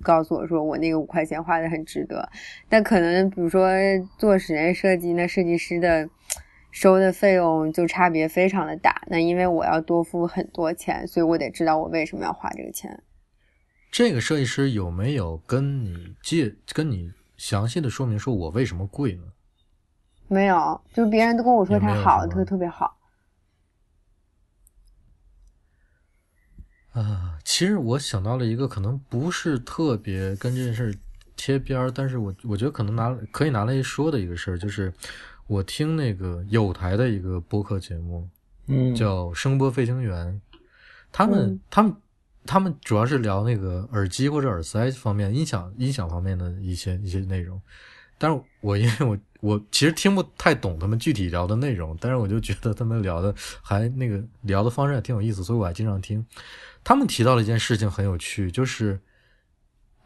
[0.03, 2.27] 告诉我说我那个五块钱花的很值得。
[2.67, 3.69] 但可能比如说
[4.17, 6.09] 做室内设计，那设计师的
[6.71, 9.03] 收的费用就差别非常的大。
[9.09, 13.03] 那因为我要多付很多钱，所以我得知道我为什么要花这个钱。
[13.93, 19.25] 这个设计师有没有跟你借跟你详细的说明说我为什么贵呢？
[20.29, 22.97] 没有，就别人都跟我说他好，特特别好。
[26.93, 30.97] 啊，其实我想到了一个可能不是特别跟这件事
[31.37, 34.93] 贴边儿，但是我我觉得可能拿可以拿来说的一个事儿，就是
[35.47, 38.29] 我听那个有台的一个播客节目，
[38.67, 40.41] 嗯，叫声波飞行员，
[41.13, 41.97] 他们他们
[42.45, 47.61] 他们主要是聊那个耳机或者耳塞方面、音响音响方面的一些一些内容。
[48.21, 56.25] 但是我因为我我其实听不太懂他们具体聊的内容，但是我就觉得他们聊的还那个聊的方式还挺有意思，所以我还经常听。
[56.83, 59.01] 他们提到了一件事情很有趣，就是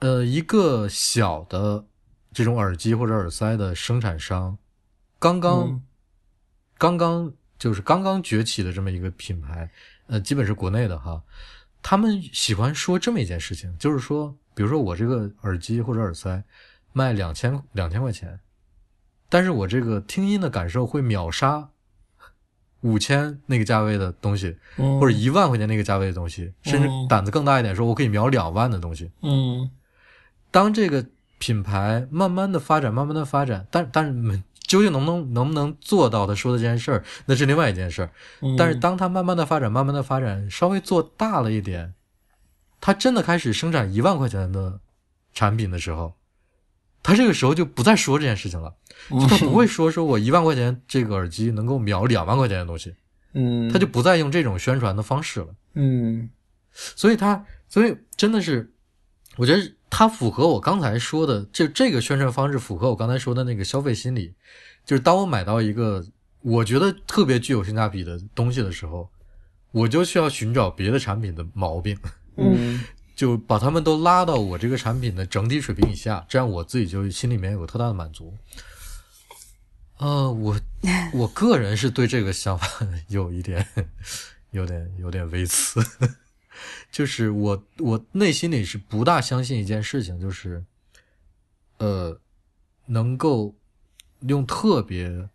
[0.00, 1.84] 呃一个小的
[2.32, 4.56] 这种耳机或者耳塞的生产商，
[5.18, 5.82] 刚刚、嗯
[6.78, 9.70] 刚刚就是刚刚崛起的这么一个品牌，
[10.08, 11.22] 呃，基本是国内的哈。
[11.80, 16.42] 他们喜欢说这么一件事情，就是说，比如说我这个耳机或者耳塞
[16.92, 18.36] 卖两千两千块钱，
[19.32, 21.70] 但是我这个听音的感受会秒杀
[22.82, 29.10] 五千那个价位的东西，嗯或者一万块钱那个价位的东西，甚至嗯胆子更大一点，说我可以秒两万的东西。
[29.22, 29.70] 嗯
[30.50, 31.06] 当这个
[31.38, 38.10] 品牌慢慢的发展，慢慢的发展，但但是嗯究竟能不能能不能做到他说的这件事儿，那是另外一件事儿。
[38.42, 41.94] 嗯，但是当他慢慢的发展，慢慢的发展，稍微做大了一点，
[42.82, 44.78] 他真的开始生产一万块钱的
[45.32, 46.12] 产品的时候，
[47.02, 48.74] 他这个时候就不再说这件事情了，
[49.10, 52.94] 就他不会说说我一万块钱这个耳机能够秒两万块钱的东西，
[53.34, 55.48] 嗯，他就不再用这种宣传的方式了。
[55.74, 56.30] 嗯。
[56.74, 58.72] 所以他，所以真的是，
[59.36, 64.32] 我觉得他符合我刚才说的，就这个宣传方式符合我刚才说的那个消费心理，
[64.86, 66.02] 就是当我买到一个
[66.40, 69.10] 我觉得特别具有性价比的东西的时候，
[69.70, 71.94] 我就需要寻找别的产品的毛病，
[72.38, 72.80] 嗯
[73.14, 78.36] 就把他们都拉到我这个产品的整体水平以下，这样我自己就心里面有个特大的满足。
[79.98, 80.58] 呃，我
[81.14, 82.66] 我个人是对这个想法
[83.08, 83.66] 有一点、
[84.50, 85.80] 有点、有点微词，
[86.90, 90.64] 就是我我内心里是不大相信一件事情，就是
[91.78, 92.18] 呃，
[92.86, 93.54] 能够
[94.20, 95.28] 用特别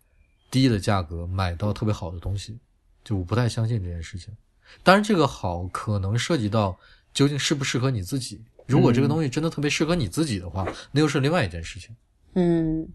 [0.50, 2.58] 低的价格买到特别好的东西，
[3.02, 4.36] 就我不太相信这件事情。
[4.82, 6.78] 当然，这个好可能涉及到
[7.18, 8.40] 究竟适不适合你自己。
[8.68, 11.90] 如果这个东西真的特别适合你自己的话，那又是另外一件事情。
[12.36, 12.86] 嗯，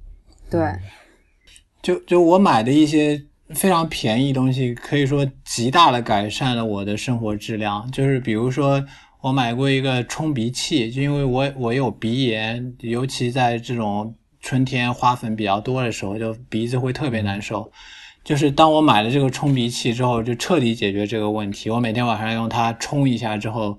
[0.50, 0.74] 对，
[1.82, 7.92] 就就我买的一些非常便宜的东西，可以说极大的改善了我的生活质量。
[7.92, 8.82] 就是比如说，
[9.20, 17.70] 我买过一个冲鼻器，就因为我我有鼻炎，尤其在这种春天花粉比较多的时候，就鼻子会特别难受。
[18.24, 21.70] 就是当我买了这个冲鼻器之后，就彻底解决这个问题。
[21.70, 23.78] 我每天晚上用它冲一下之后，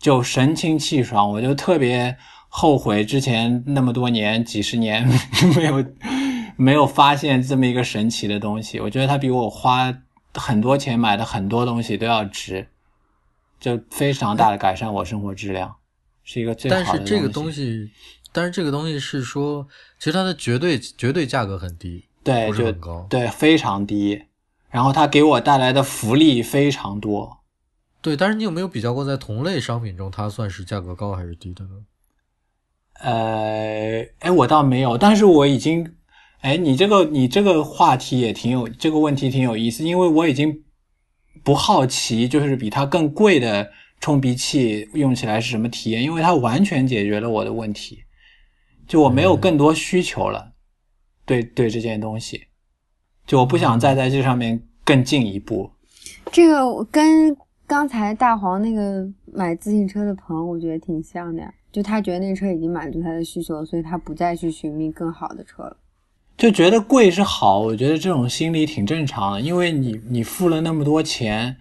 [0.00, 1.30] 就神清气爽。
[1.30, 2.16] 我就特别
[2.48, 5.06] 后悔之前那么多年、几十年
[5.54, 5.84] 没有
[6.56, 8.80] 没有发现这么一个神奇的东西。
[8.80, 9.94] 我觉得它比我花
[10.34, 12.66] 很多钱买的很多东西都要值，
[13.60, 15.76] 就非常大的改善我生活质量，
[16.24, 17.90] 是一个最好的但是这个东东西，
[18.32, 19.66] 但是这个东西是说，
[19.98, 23.06] 其实它的绝对绝对价格很低，对，就很高。
[23.10, 24.22] 对非常低，
[24.70, 27.39] 然后它给我带来的福利非常多。
[28.02, 31.70] 对，但是你有没有比较过，在同类商品中，它算是价格高还是低的呢？
[33.02, 35.94] 呃，哎，我倒没有，但是我已经，
[36.40, 40.64] 哎，你这个你这个话题也挺有，这个问题挺有意思，因为我已经
[41.42, 48.04] 不好奇，就是比它更贵的冲鼻器用起来是什么体验，因为它完全解决了我的问题，
[48.86, 50.52] 就我没有更多需求了，
[51.24, 52.48] 对对这件东西，
[53.26, 55.70] 就我不想再在这上面更进一步。
[56.32, 57.34] 这个我跟
[57.70, 61.54] 刚才大黄那个买自行车的朋友，我觉得挺像的呀。
[61.70, 65.76] 就他觉得那车已经满足他的需求，所以他不再去寻觅更好的车了。
[66.36, 71.58] 就觉得贵是好，我觉得这种心理挺正常的，因为你你付了那么多钱，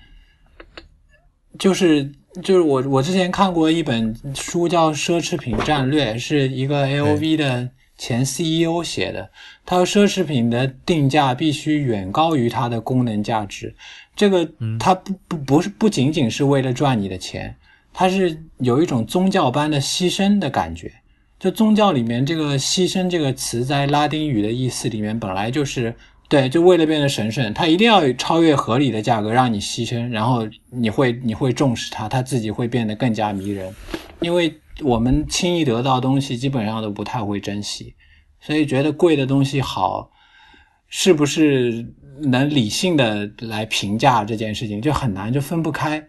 [1.59, 9.29] 就是就是我我之前看过一本书叫《奢侈品战略》，是一个 LV 的前 CEO 写的。
[9.63, 13.75] 他说奢侈品的定价必须远高于它的功能价值，
[14.15, 17.55] 这个它不不不是不仅仅是为了赚你的钱，
[17.93, 20.91] 它是有一种宗教般的牺牲的感觉。
[21.37, 25.95] 就宗教里面这个“牺牲”这个词，在拉丁语的意思里面本来就是
[26.27, 33.73] 对，就为了变得神圣，它一定要超越合理的价格让你牺牲，然后你会你会重视它，它自己会变得更加迷人。
[34.19, 37.95] 因为我们轻易得到东西，基本上都不太会珍惜，
[38.39, 40.11] 所以觉得贵的东西好，
[40.87, 46.07] 是不是能理性的来评价这件事情，就很难，就分不开。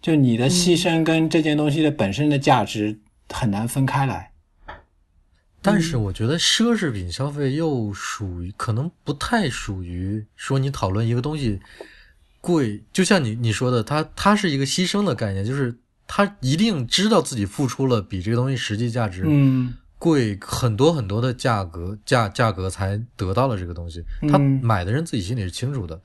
[0.00, 4.32] 就你的牺牲跟这件东西的本身的价值很难分开来。
[5.60, 11.60] 但是我觉得奢侈品消费又属于可能不太属于说你讨论一个东西
[12.40, 15.78] 贵，就像你你说的，它它是一个牺牲的概念，就是
[16.14, 25.98] 他一定知道自己付出了比这个东西实际价值嗯贵很多很多的价格价价格才得到了这个东西，他嗯买的人自己心里是清楚的。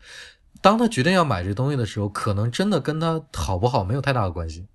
[0.61, 4.65] 当他决定要买这东西的时候，可能真的跟他好不好没有太大的关系。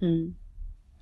[0.00, 0.32] 嗯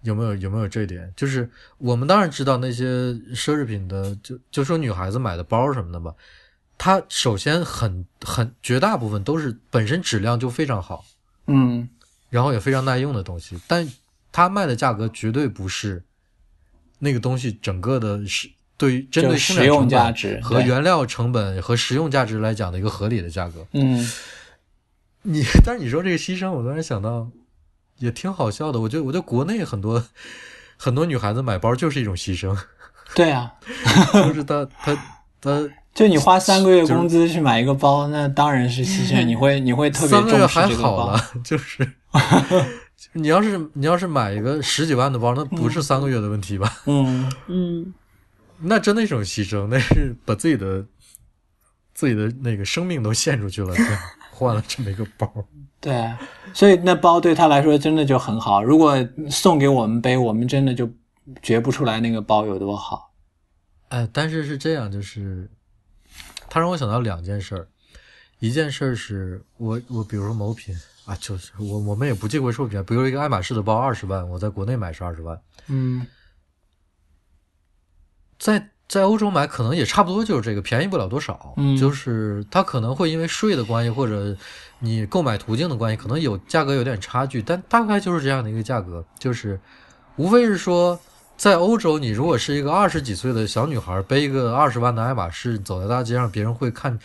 [0.05, 1.13] 有没有有没有这一点？
[1.15, 2.87] 就是我们当然知道那些
[3.35, 6.15] 奢侈品的，就就说女孩子买的包什么的吧，
[6.79, 11.05] 它首先很很绝大部分都是本身质量就非常好，
[11.47, 11.87] 嗯
[12.31, 13.87] 然后也非常耐用的东西，但
[14.33, 16.03] 它卖的价格绝对不是
[17.01, 23.67] 那个东西整个的是对于针对使用价值和原料成本和实用价值来讲的一个合理的价格。
[23.73, 24.11] 嗯
[25.23, 27.29] 你但是你说这个牺牲，我突然想到，
[27.99, 28.81] 也挺好笑的。
[28.81, 30.03] 我觉得我觉得国内很多
[30.79, 32.57] 很多女孩子买包就是一种牺牲，
[33.15, 33.53] 对啊，
[34.15, 34.97] 就是她她
[35.39, 41.21] 她就你花三个月工资去买一个包，那当然是牺牲， 你会你会特别这个包好了。
[41.45, 41.87] 就是
[43.13, 46.73] 你要是你要是买一个十几万的包，那不是三个月的问题吧？
[46.87, 47.95] 嗯 嗯
[48.63, 50.85] 那真的是一种牺牲，那是把自己的
[51.95, 53.83] 自己的那个生命都献出去了，就
[54.31, 55.33] 换了这么一个包。
[55.81, 56.13] 对，
[56.53, 58.63] 所以那包对他来说真的就很好。
[58.63, 58.95] 如果
[59.31, 60.89] 送给我们背，我们真的就
[61.43, 63.11] 觉不出来那个包有多好。
[63.89, 65.51] 哎，但是是这样，就是
[66.51, 67.69] 他让我想到两件事儿，
[68.41, 70.77] 一件事儿是我我比如说某品
[71.07, 76.07] 啊，就是我我们也不忌讳说品，比如一个爱马仕的包二十万，我在国内买是二十万，嗯
[78.39, 81.55] 在在欧洲买可能也差不多就是这个，便宜不了多少。
[81.57, 84.37] 嗯就是它可能会因为税的关系，或者
[84.81, 89.61] 你购买途径的关系，可能有价格有点差距，但大概就是这样的一个价格，就是
[90.17, 91.01] 无非是说。
[91.41, 96.99] 在欧洲，你如果是一个二十几岁的小女孩，背一个二十万的爱马仕走在大街上，别人会看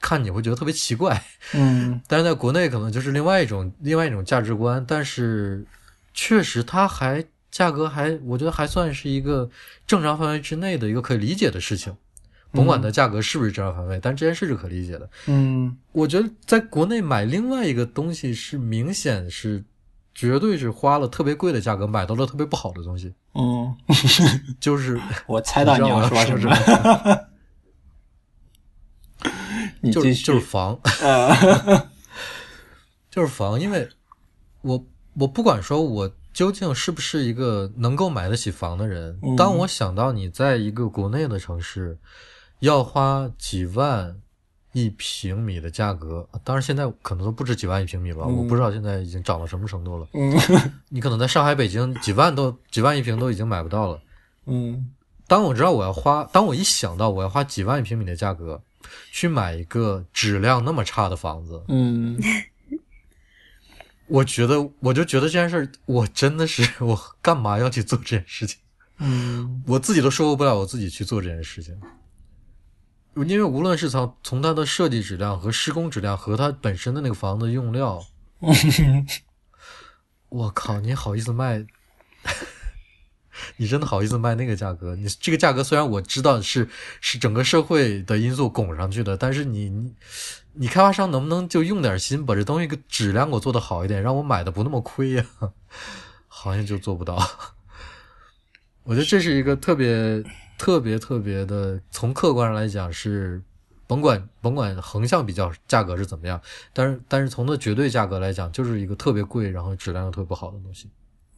[0.00, 1.22] 看你会觉得特别奇怪。
[1.52, 5.66] 嗯但是在国内可能就是另外一种另外一种价值观，但是
[6.14, 9.50] 确实它还价格还我觉得还算是一个
[9.86, 11.94] 正常范围之内的一个可以理解的事情，
[12.52, 15.06] 甭管它价格是不是正常范围，但这件事是可理解的。
[15.26, 19.62] 嗯我觉得在国内买另外一个东西是明显是
[20.14, 23.76] 绝对是花了特别贵的价格买到了特别不好的东西，嗯，
[24.60, 26.54] 就是 我猜到你要说什么。
[29.80, 30.14] 你就是。
[30.22, 31.88] 就是房，呃，
[33.10, 33.88] 就是房，因为
[34.62, 39.36] 我我不管说我究竟是不是一个能够买得起房的人，嗯。
[39.36, 41.98] 当我想到你在一个国内的城市
[42.60, 44.20] 要花几万
[44.74, 50.06] 一平米的价格，当然现在可能都不止几万一平米吧，嗯我不知道现在已经涨到什么程度了。
[50.12, 50.36] 嗯
[50.90, 53.98] 你可能在上海、北京几万都几万一平都已经买不到了。
[54.46, 54.90] 嗯
[55.26, 58.60] 当我知道我要花，当我一想到我要花几万一平米的价格
[59.10, 62.20] 去买一个质量那么差的房子，嗯
[64.06, 68.58] 我觉得我就觉得这件事儿，我真的是 我干嘛要去做这件事情？
[68.98, 71.74] 嗯我自己都说服不了我自己去做这件事情，
[73.16, 78.04] 因为无论是从从它的设计质量和施工质量和它本身的那个房子用料，
[80.28, 81.64] 我靠，你好意思卖？
[83.56, 84.94] 你真的好意思卖那个价格？
[84.96, 86.68] 你这个价格虽然我知道是
[87.00, 89.94] 是整个社会的因素拱上去的，但是你你
[90.52, 95.24] 你开发商能不能就用点心，把这东西个质量给我做的好一点，让我买的不那么亏呀？
[96.28, 97.16] 好像就做不到。
[98.84, 100.22] 我觉得这是一个特别
[100.64, 103.42] 特别特别的，从客观上来讲是，
[103.86, 106.40] 甭管甭管横向比较价格是怎么样，
[106.72, 110.88] 但是但是从它绝对价格来讲，就是一个特别贵，然后质量又特别不好的东西。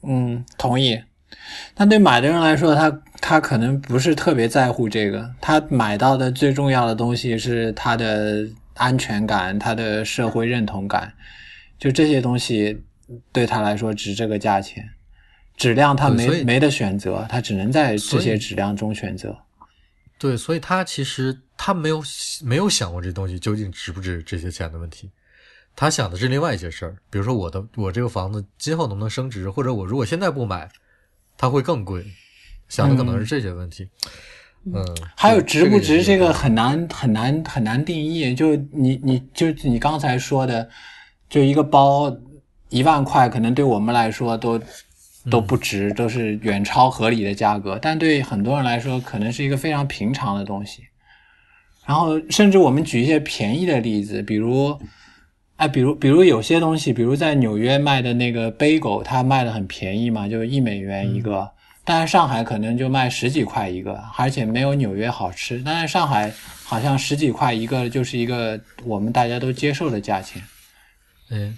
[0.04, 1.02] 嗯，同意。
[1.74, 11.12] 但对买的人来说，他他可能不是特别在乎这个，他买到的最重要的东西是他的安全感，他的社会认同感，
[11.80, 12.80] 就这些东西
[13.32, 14.88] 对他来说值这个价钱。
[15.56, 19.36] 质量他没没得选择，他只能在这些质量中选择。
[20.18, 22.02] 对，所以他其实他没有
[22.42, 25.10] 没有想过这东西究竟值不值这些钱的问题，
[25.74, 30.68] 他想的是另外一些事儿，比如说我的我这个房子今后能不能升值，或者我如果现在不买，
[31.36, 32.04] 它会更贵，
[32.68, 33.88] 想的可能是这些问题。
[34.64, 34.84] 嗯，
[35.14, 38.34] 还有值不值，这个很难很难很难定义。
[38.34, 40.68] 就你你就你刚才说的，
[41.28, 42.10] 就一个包
[42.70, 44.58] 一万块，可能对我们来说都
[45.30, 47.78] 都不值，都是远超合理的价格。
[47.80, 50.82] 但对很多人来说，可能是一个非常平常的东西。
[51.84, 54.78] 然后，甚至我们举一些便宜的例子，比如，
[55.56, 61.48] 哎，比如比如有些东西，比如在纽约卖的那个杯狗，它卖的很便宜嘛，就一美元一个。
[61.84, 65.62] 但是上海可能就卖十几块一个，而且没有纽约好吃。
[65.64, 66.32] 但是上海
[66.64, 70.42] 好像十几块一个就是一个我们大家都接受的价钱，
[71.30, 71.52] 哎，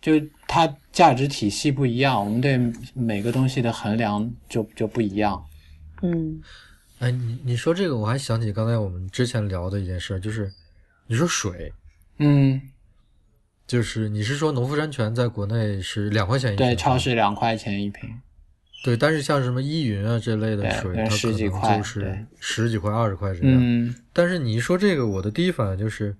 [0.00, 0.12] 就
[0.46, 2.58] 它价值体系不一样，我们对
[2.94, 5.44] 每个东西的衡量就就不一样。
[6.02, 6.40] 嗯
[6.98, 10.52] 哎，你你说这个，我还想起刚才我们之前聊的一件事，就是
[11.06, 11.72] 你说水，
[12.18, 12.60] 嗯
[13.66, 16.66] 就是你是说农夫山泉在国内是两块钱一瓶？
[16.66, 18.10] 对，超市两块钱一瓶。
[18.82, 23.58] 对，但是像什么依云啊这类的水，它可能就是十几块、二十块这样。
[23.58, 23.94] 嗯。
[24.12, 26.16] 但是你一说这个，我的第一反应就是，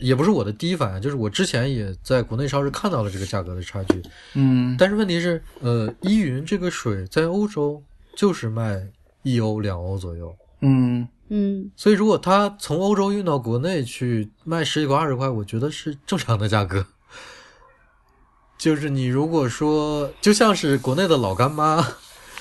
[0.00, 4.02] 也不是我的第一反应，就是我之前也在国内超市看到了这个价格的差距。
[4.34, 4.76] 嗯。
[4.78, 7.82] 但是问题是，呃，依云这个水在欧洲
[8.16, 8.86] 就是卖
[9.22, 10.34] 一欧、两欧左右。
[10.60, 11.08] 嗯。
[11.28, 16.84] 嗯，所以如果它从欧洲运到国内去卖十几块、二十块，我觉得是正常的价格。
[18.58, 21.82] 就是你如果说，就像是国内的老干妈，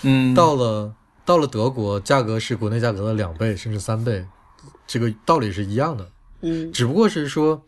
[0.02, 0.94] 嗯， 到了
[1.24, 4.26] 到了德国，价格是国内价格的两倍甚至三倍，
[4.86, 6.10] 这个道理是一样的。
[6.44, 7.66] 嗯，只不过是说，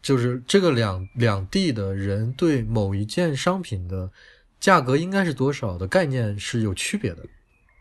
[0.00, 4.10] 就是这个两两地的人对某一件商品的
[4.60, 7.24] 价格应该是多少的概念是有区别的。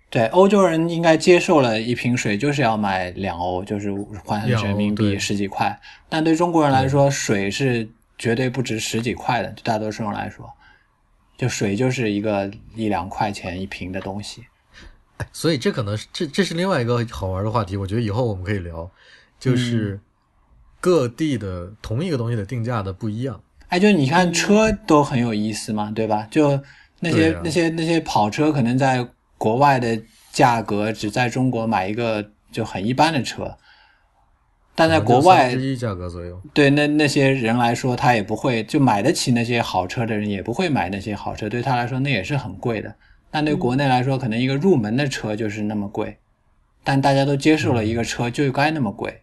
[0.09, 3.91] 对，欧洲人应该接受了一瓶水就是要买两欧，就是
[4.23, 5.77] 换成人民币十几块。
[6.07, 7.85] 但对中国人来说，水是
[8.17, 9.49] 绝对不值十几块的。
[9.49, 10.49] 对大多数人来说，
[11.37, 14.45] 就水就是一个一两块钱一瓶的东西。
[15.33, 17.75] 所以这可能是这这是另外一个好玩的话题。
[17.75, 18.89] 我觉得以后我们可以聊，
[19.37, 19.99] 就是
[20.87, 23.41] 各地的同一个东西的定价的不一样。
[23.67, 26.25] 哎，就你看车都很有意思嘛，对吧？
[26.31, 26.61] 就
[27.01, 29.07] 那些那些那些跑车可能在。
[29.39, 33.55] 国外的价格只在中国买一个就很一般的车，
[34.73, 36.41] 但在国外价格左右。
[36.55, 42.95] 对那那些人来说，他也不会就买得起那些好车的人也不会买那些好车，对他来说那也是很贵的。
[43.29, 46.17] 但对国内来说，可能一个入门的车就是那么贵，
[46.83, 49.21] 但大家都接受了一个车就该那么贵。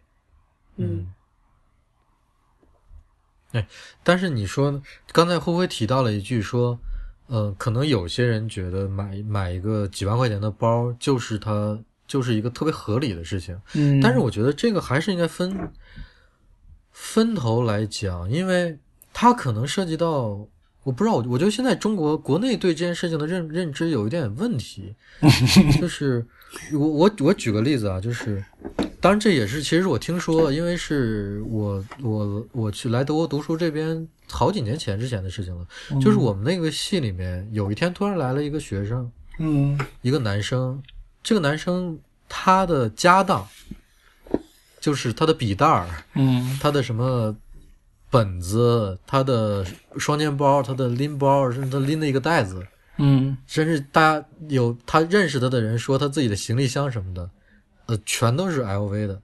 [0.77, 1.09] 嗯。
[3.55, 3.67] 哎，
[4.03, 6.79] 但是你说刚才会不会提到了一句说？
[7.27, 13.59] 呃，可能有些人觉得买买一个几万块钱的包，就是他就是一个特别合理的事情。
[13.73, 15.59] 嗯，但是我觉得这个还是应该分
[16.93, 18.79] 分头来讲，因为
[19.15, 20.47] 它可能涉及到，
[20.83, 24.95] 我不知道，我我觉得现在中国国内对这件事情的认认知有一点问题，
[25.81, 26.27] 就是
[26.75, 28.45] 我我我举个例子啊，就是。
[29.05, 35.67] 当然，这也是其实我听说，因为是我我我去来德国读书这边好几年前之前的事情了。
[36.01, 40.83] 就是我们那个系里面有一天突然来了一个学生，嗯，一个男生。
[41.23, 41.99] 这个男生
[42.31, 43.47] 他的家当
[44.81, 47.37] 就是他的笔袋儿，嗯，他的什么
[48.09, 49.67] 本子，他的
[49.99, 57.29] 双肩包，他的拎包，甚至他拎的一个袋子，嗯，甚至大家有他认识他的人说他自己的行李箱什么的。
[57.87, 59.21] 呃，全都是 LV 的。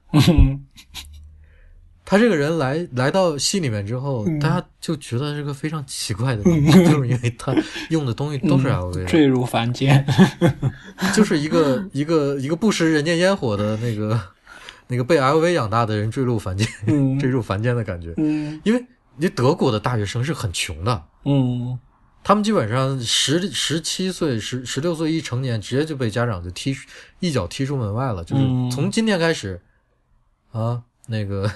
[2.04, 7.54] 他这个人来来到戏里面之后，大家就觉得是个非常奇怪的，就是因为他
[7.90, 10.04] 用的东西都是 LV，坠入凡间，
[11.14, 14.20] 就是一个一个一个不食人间烟火的那个
[14.88, 16.66] 那个被 LV 养大的人坠入凡间，
[17.20, 18.12] 坠入凡间的感觉。
[18.16, 18.84] 嗯，因为
[19.16, 21.04] 你德国的大学生是很穷的。
[21.26, 21.78] 嗯。
[22.22, 26.76] 他们基本上十十七岁、十十六岁一成年，直接就被家长就踢
[27.18, 28.22] 一脚踢出门外了。
[28.22, 29.60] 就是从今天开始，
[30.52, 31.50] 啊，那个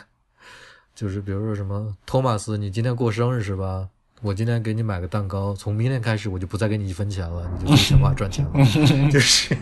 [0.95, 3.89] 就是比如说什么托马斯，你今天过生日是吧？
[4.23, 8.53] 我今天给你买个蛋糕，从明天开始我就不再给你一分钱了，你就想办法赚钱了，
[9.13, 9.55] 就是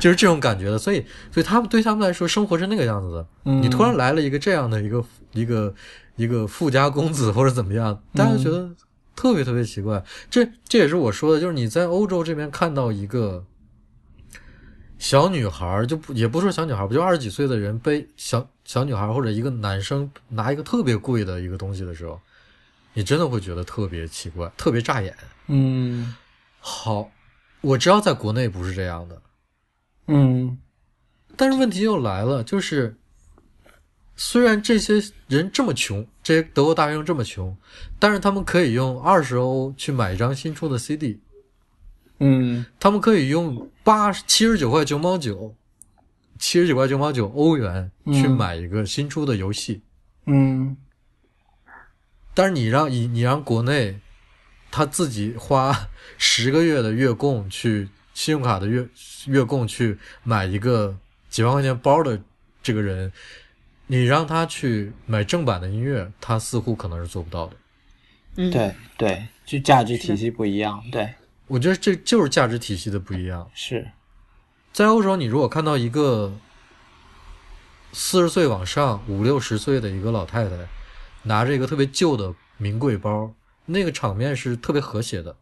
[0.00, 0.76] 就是这种感觉的。
[0.76, 3.26] 所以，所以他们对他们来说，生活是那个样子的。
[3.44, 5.72] 你突然来了一个这样的一个一个
[6.16, 8.68] 一个富家公子或者怎么样，大家觉得。
[9.20, 13.44] 特别特别奇怪，这这也是我说的，就是你在欧洲这边看到一个
[14.98, 22.18] 小女孩，就不也不说小女孩，不就二十几岁的人背小小女孩或者一个男生拿一个特别贵的一个东西的时候，
[22.94, 25.14] 你真的会觉得特别奇怪，特别扎眼。
[25.48, 26.16] 嗯，
[26.58, 27.10] 好，
[27.60, 29.22] 我知道在国内不是这样的，
[30.06, 30.56] 嗯，
[31.36, 32.96] 但是问题又来了，就是。
[34.22, 37.56] 虽然这些人这么穷，这些德国大学生这么穷，
[37.98, 41.18] 但是他们可以用二十欧去买一张新出的 CD，
[42.20, 45.56] 嗯，他们可以用八七十九块九毛九，
[46.38, 49.82] 七十九块九毛九欧元去买一个新出的游戏，
[50.26, 50.76] 嗯，
[52.32, 53.98] 但是你让你你让国内
[54.70, 58.88] 他自己花十个月的月供去信用卡的月
[59.26, 60.96] 月供去买一个
[61.28, 62.22] 几万块钱包的
[62.62, 63.10] 这个人。
[63.90, 67.56] 你让他去买正版的音乐，他似乎可能是做不到的。
[68.36, 70.80] 嗯，对对，就价值体系不一样。
[70.92, 71.12] 对，
[71.48, 73.50] 我觉得这就是价值体系的不一样。
[73.52, 73.90] 是
[74.72, 76.32] 在欧洲，你如果看到一个
[77.92, 80.54] 四十岁往上、五六十岁的一个老太太，
[81.24, 83.34] 拿着一个特别旧的名贵包，
[83.66, 85.34] 那个场面是特别和谐的，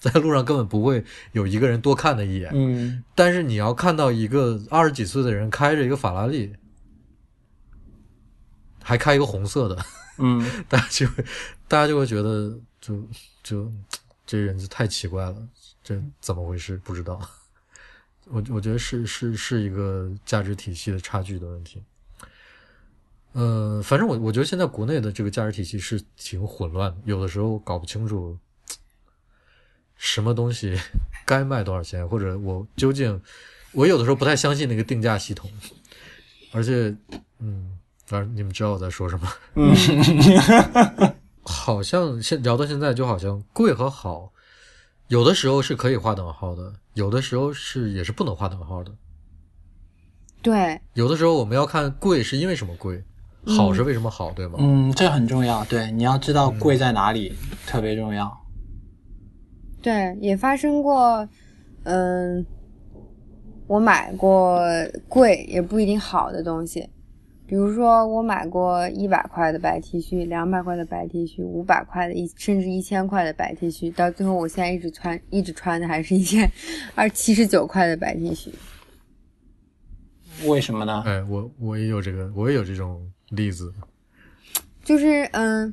[0.00, 2.50] 在路上根本不会有一个人多看他一眼。
[2.52, 6.52] 嗯，但是你要看到一个二十几岁的人开着一个法拉利。
[8.82, 9.84] 还开一个红色的，
[10.18, 11.24] 嗯， 大家就会
[11.68, 13.02] 大家就会觉得就
[13.42, 13.72] 就
[14.26, 15.36] 这人就太奇怪了，
[15.82, 16.76] 这怎么回事？
[16.78, 17.20] 不知道。
[18.26, 21.82] 我我觉得是是是一个价值体系的差距的问题。
[23.32, 28.38] 呃，反正我我觉得现在国内的这个价值体系是挺混乱的，有的时候搞不清楚
[29.96, 30.78] 什么东西
[31.24, 33.20] 该卖多少钱，或者我究竟
[33.72, 35.50] 我有的时候不太相信那个定价系统，
[36.52, 36.94] 而且
[37.38, 39.28] 嗯，反正你们知道我在说什么。
[39.54, 39.74] 嗯，
[41.42, 44.32] 好像现聊到现在，就好像贵和好，
[45.08, 48.92] 有的时候是可以划等号的，有的时候是也是不能划等号的。
[50.42, 53.02] 对，有的时候我们要看贵是因为什么贵，
[53.46, 54.58] 好是为什么好，对吗？
[54.58, 55.64] 嗯，这很重要。
[55.66, 57.32] 对，你要知道贵在哪里，
[57.66, 58.36] 特别重要。
[59.80, 61.28] 对，也发生过，
[61.84, 62.44] 嗯，
[63.66, 64.60] 我买过
[65.08, 66.88] 贵也不一定好的东西，
[67.46, 76.50] 比如说我买过一百块的白 T 恤，两百块的白 T 恤，五百块的一甚至一千块的白 T 恤，到最后我现在一直穿一直穿的还是一件
[76.94, 78.48] 二七十九块的白 T 恤。
[80.46, 81.02] 为什么呢？
[81.04, 83.70] 哎，我我也有这个，我也有这种例子。
[84.82, 85.72] 就是嗯，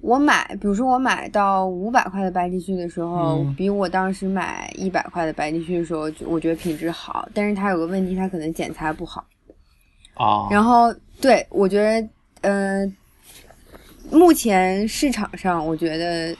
[0.00, 9.26] 我买，比如说我买到五百块的白 T 恤的时候，嗯比我当时买一百块的白 T 恤的时候，我觉得品质好，但是它有个问题，它可能剪裁不好。
[10.16, 12.08] 哦，然后对我觉得，
[12.42, 12.96] 嗯、
[14.10, 16.36] 目前市场上，我觉得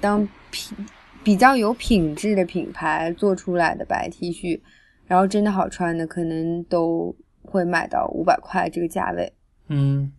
[0.00, 0.76] 当品
[1.22, 4.60] 比较有品质的品牌做出来的白 T 恤，
[5.06, 9.32] 然后真的好穿的，可能都会卖到五百块这个价位。
[9.68, 10.12] 嗯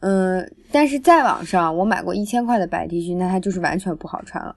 [0.00, 4.56] 嗯，但是在网上我买过一千块的白 T 恤，那它就是完全不好穿了，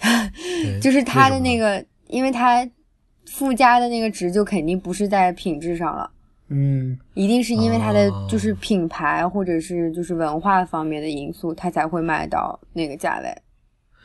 [0.80, 2.66] 就是它的那个，因为它
[3.26, 6.10] 附加的那个值就肯定不是在品质上了。
[6.52, 13.42] 嗯一定是因为它的哦就是品牌或者是就是文化方面的因素，它才会卖到那个价位。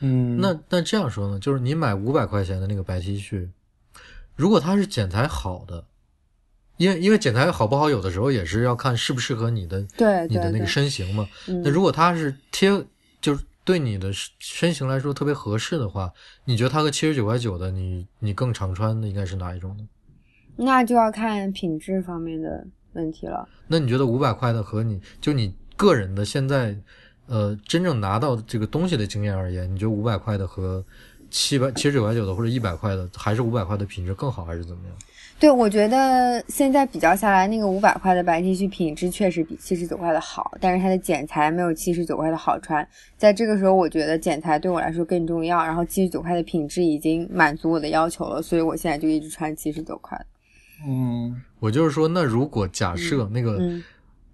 [0.00, 3.48] 嗯，那那这样说呢，就是你买五百块钱的那个白 T 恤，
[4.34, 5.84] 如果它是剪裁好的，
[6.76, 11.26] 因为因为剪裁好不好，有的时候也是要看适不适合你的对你的那个，身形嘛。
[11.48, 12.70] 嗯那如果它是贴，
[13.20, 16.12] 就是对你的身形来说特别合适的话，
[16.44, 19.84] 你觉得它和七十九块九的，你你更常穿的应该是哪一种呢？
[20.56, 23.48] 那就要看品质方面的问题了。
[23.68, 26.74] 那你觉得五百块的和你就你个人的现在，
[27.26, 30.84] 呃，真正拿到这个东西的经验而言，你觉得五百块的和
[31.30, 34.96] 七百七十九块九的或者一百块的，还是五百块的品质更好，还是怎么样？
[35.38, 42.88] 对，我觉得现在比较下来，那个五百块的白 T 恤品质确实比七十九块的好，但是它的剪裁没有七十九块的好穿。
[43.18, 50.24] 在这个时候，我觉得剪裁对我来说更重要，然后七十九块的品质已经满足我的要求了，所以我现在就一直穿七十九块的。
[50.84, 53.82] 嗯我就是说，那如果假设那个、嗯，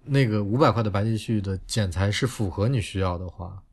[0.03, 3.63] 那个五百块的白 T 恤的剪裁是符合你需要的话，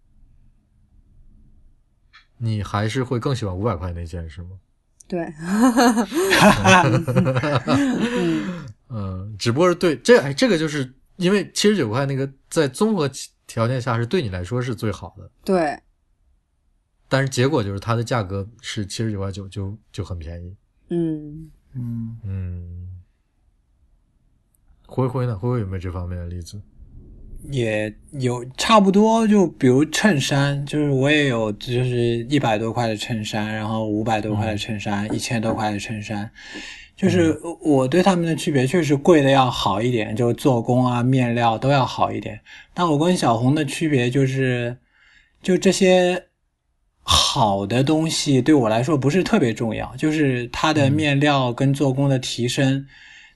[2.39, 4.51] 你还是会更喜欢五百块那件是吗？
[5.09, 5.25] 对，
[8.89, 13.11] 嗯， 只不过是对这哎，这个就是因为七十九块那个在综合
[13.49, 15.77] 条件下是对你来说是最好的，对，
[17.09, 20.57] 但是结果就是它的价格是七十九块九，就就很便宜。
[20.91, 21.51] 嗯。
[21.75, 22.89] 嗯嗯，
[24.87, 25.39] 灰灰呢？
[25.39, 26.61] 灰灰有没有这方面的例子？
[27.51, 36.31] 也有差不多，就比如衬衫，就是我也有，就是一百多块的衬衫，然后五百多块的衬衫，一千多块的衬衫，
[36.95, 42.39] 就是我对他们的区别，确实贵的要好一点，就做工啊、面料都要好一点。
[42.75, 44.77] 但我跟小红的区别就是，
[45.41, 46.27] 就这些
[47.03, 52.87] 好的东西对我来说不是特别重要，就是它的面料跟做工的提升。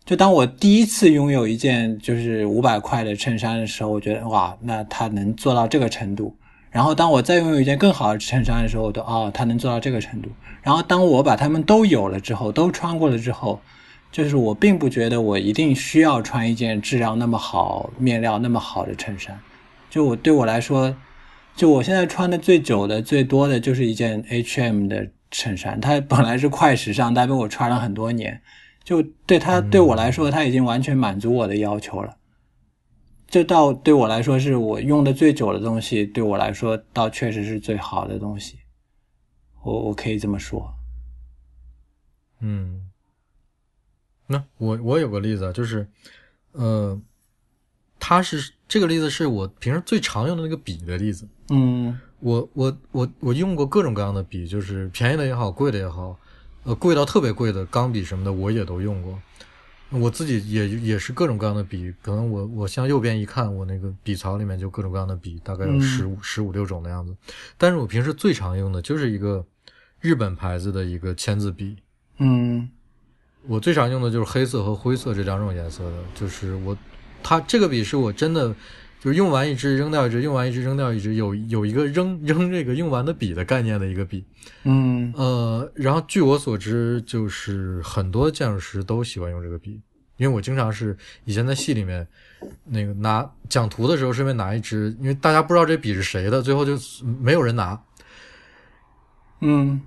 [0.05, 6.37] 就当我第一次拥有一件就是五百块的衬衫的时候，我觉得哇，那它能做到这个程度。
[6.71, 10.29] 然后当我再拥有一件更好的衬衫的时候，我都哦，它能做到这个程度。
[10.63, 13.61] 然后当我把它们都有了之后，都穿过了之后，
[14.13, 19.39] 就是我并不觉得我一定需要穿一件质量那么好、面料那么好的衬衫。
[19.89, 20.95] 就我对我来说，
[21.57, 28.43] 就我现在穿的最久的、最多的就是一件 H&M 的衬衫，它本来是快时尚，但被我穿了很多年。
[28.83, 32.19] 就对它对我来说，它已经完全满足我的要求了。
[33.27, 38.59] 这倒对我来说是我用的最久的东西，对我来说倒确实是最好的东西。
[39.63, 40.75] 我我可以这么说。
[42.41, 42.91] 嗯，
[44.27, 45.89] 那我我有个例子啊，就是，
[46.53, 47.01] 呃，
[47.99, 51.27] 它是这个例子是我平时最常用的那个笔的例子。
[51.51, 56.19] 嗯我我我我用过各种各样的笔，就是便宜的也好，贵的也好，
[56.63, 59.19] 呃，贵到特别贵的钢笔什么的我也都用过。
[59.91, 67.15] 我自己也也是各种各样的笔，可能我我向右边一看，我那个笔槽里面就各种各样的笔，大概有嗯十五十五六种的样子。
[67.57, 69.45] 但是我平时最常用的就是一个
[70.01, 71.77] 日本牌子的一个签字笔，
[72.19, 72.69] 嗯
[73.47, 76.77] 我最常用的就是黑色和灰色这两种颜色的，就是我
[77.23, 78.53] 它这个笔是我真的
[79.05, 84.25] 就是用完一支扔掉一支，用完一支扔掉一支，有有一个扔扔这个用完的笔的概念的一个笔。
[84.63, 89.79] 嗯呃，然后据我所知，就是很多建筑师都喜欢用这个笔，
[90.17, 90.97] 因为我经常是
[91.27, 92.09] 以前在系里面
[92.65, 96.73] 那个拿讲图的时候顺便拿一支，因为大家不知道这笔是谁的，最后就
[97.21, 97.79] 没有人拿，
[99.43, 99.83] 嗯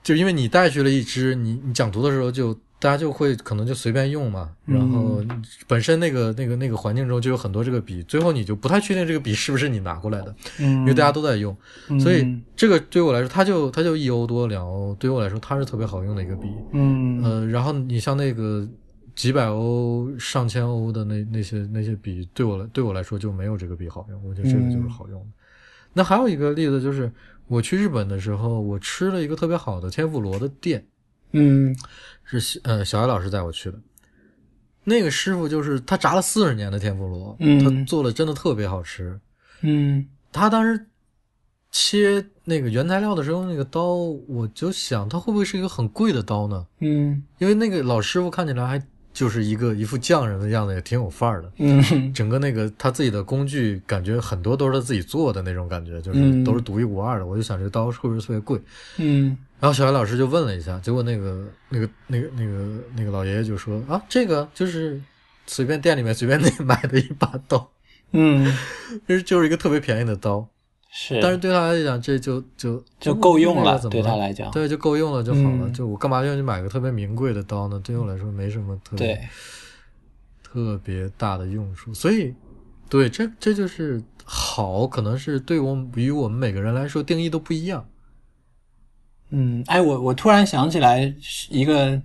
[0.00, 5.22] 就因为你带去了一支，你你讲图的时候就大家就会可能就随便用嘛，然后
[5.68, 11.54] 本身那个那个那个环境中就有很多这个笔，最后你就不太确定这个笔是不是你拿过来的，嗯，因为大家都在用，
[12.00, 16.48] 所以嗯这个对我来说，它就它就一欧多两欧，对我来说它是特别好用的一个笔。
[16.72, 17.22] 嗯。
[17.22, 18.66] 呃，然后你像那个
[19.14, 25.26] 几百欧、上千欧的那那些那些笔，对我来对我来说就没有这个笔好用，我觉得这个就是好用的。
[25.92, 27.12] 那还有一个例子就是，
[27.46, 30.86] 我去日本的时候，我吃了一个特别好的天妇罗的店，
[31.32, 31.76] 嗯
[32.30, 33.78] 是小呃小艾老师带我去的。
[34.84, 39.18] 那个师傅就是他炸了四十年的天妇罗，嗯他做的真的特别好吃。
[39.62, 40.86] 嗯他当时
[41.70, 43.94] 切那个原材料的时候，那个刀，
[44.26, 46.66] 我就想他会不会是一个很贵的刀呢？
[46.78, 51.52] 嗯因为那个老师傅看起来还就是一个一副匠人的样子，也挺有范儿的。
[51.58, 57.26] 嗯 整个那个他自己的工具，感觉很多都是他自己做的那种感觉，就是嗯都是独一无二的。
[57.26, 58.58] 我就想这刀是不是特别贵？
[58.96, 65.00] 嗯然后小艾老师就问了一下，结果那个那个那个那个那个老爷爷就说啊，这个就是
[65.46, 67.70] 随便店里面 随便那买的一把刀，
[68.12, 68.44] 嗯，
[69.06, 70.48] 就是就是一个特别便宜的刀。
[70.92, 75.68] 是，但是对他来讲，这就就就够用了，对他来讲，对就够用了就好了。
[75.68, 77.80] 嗯就我干嘛要去买个特别名贵的刀呢？
[77.84, 79.28] 对我来说没什么特别，
[80.42, 81.94] 特别大的用处。
[81.94, 82.34] 所以，
[82.88, 87.86] 对这这就是好，可能是对我们与我们每个人来说定义都不一样。
[89.30, 91.12] 嗯，哎，我我突然想起来
[91.48, 92.00] 一个，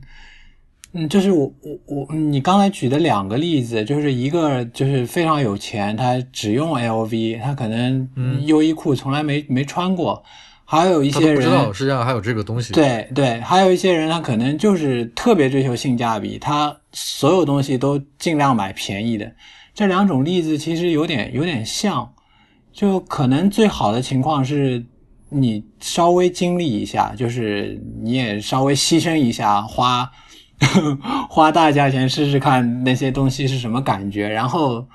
[0.94, 1.52] 嗯，就是我
[1.88, 10.24] 我我，你刚才举的两个例子，就是一个就是非常有钱，他只用 LV，他可能嗯优衣库从来没没穿过，
[10.64, 19.32] 还有一些人不知道世界上还有这个东西。，对对，还有一些人他可能就是特别追求性价比，他所有东西都尽量买便宜的。
[19.74, 22.14] 这两种例子其实有点有点像，
[22.72, 24.86] 就可能最好的情况是
[25.30, 30.10] 你稍微经历一下，就是你也稍微牺牲一下，花
[31.30, 34.88] 花大价钱试试看那些东西是什么感觉，然后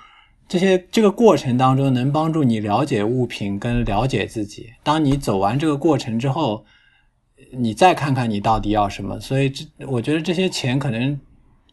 [0.48, 4.70] 这些这个过程当中能帮助你了解物品跟了解自己。
[4.82, 6.64] 当你走完这个过程之后，
[7.52, 9.18] 你再看看你到底要什么。
[9.20, 11.20] 所以这我觉得这些钱可能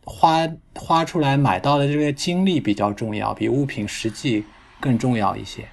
[0.03, 4.43] 花花出来买到的这个经历比较重要，比物品实际
[4.79, 5.63] 更重要一些。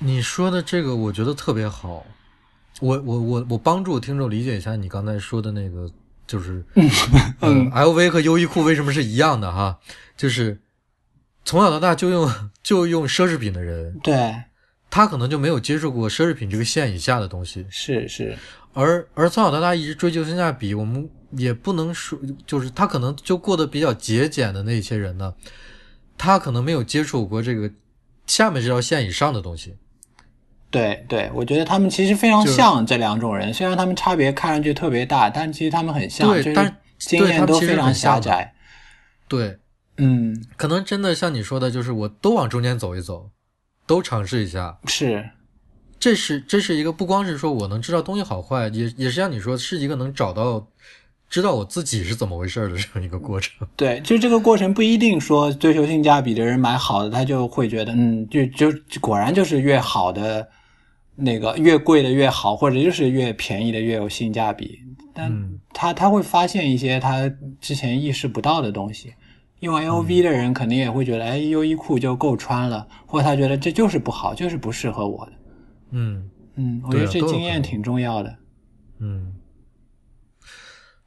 [0.00, 2.04] 你说的这个我觉得特别好。
[2.80, 5.90] 我我我我帮助听众理解一下你刚才说的那个，
[6.26, 6.64] 就是
[7.40, 9.78] 嗯，LV 和优衣库为什么是一样的哈？
[10.16, 10.58] 就是
[11.44, 14.34] 从小到大就用就用奢侈品的人，对，
[14.88, 18.38] 他可能就没有接触过奢侈品这个线以下的东西，是是，
[18.72, 25.34] 而而从小到大一直追求性价比，我们也不能说，就是他可能就过得比较节俭的那些人呢，
[26.16, 27.70] 他可能没有接触过这个
[28.26, 29.76] 下面这条线以上的东西。
[30.70, 38.54] 对对，我觉得他们其实非常像这两种人，虽然他们差别看上去特别大，但其实他们很像，但是经验都非常狭窄。
[39.26, 39.58] 对，
[39.96, 43.30] 嗯，可能真的像你说的，就是我都往中间走一走，
[43.86, 44.78] 都尝试一下。
[44.86, 45.30] 是，
[45.98, 50.68] 这是这是一个不光是说我能知道东西好坏，也也是像你说，是一个能找到
[51.28, 53.66] 知道我自己是怎么回事的这样一个过程。
[53.76, 60.48] 对，就这个过程不一定说追求性价比的人买好的，他就会觉得，嗯，就就就果然就是越好的
[61.20, 64.80] 那个越贵的越好，或者就是越便宜的越有性价比。
[65.12, 67.28] 但嗯他他会发现一些他
[67.60, 69.14] 之前意识不到的东西。
[69.60, 75.32] 用 LV 的人肯定也会觉得，哎，优衣库就够穿了，或者他觉得这就是不好，就是不适合我的。
[75.90, 78.36] 嗯嗯，我觉得这经验挺重要的。
[78.98, 79.34] 嗯。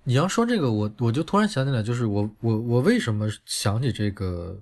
[0.03, 4.59] 你要说这个，我我就突然想起来，就是我我我为什么想起这个？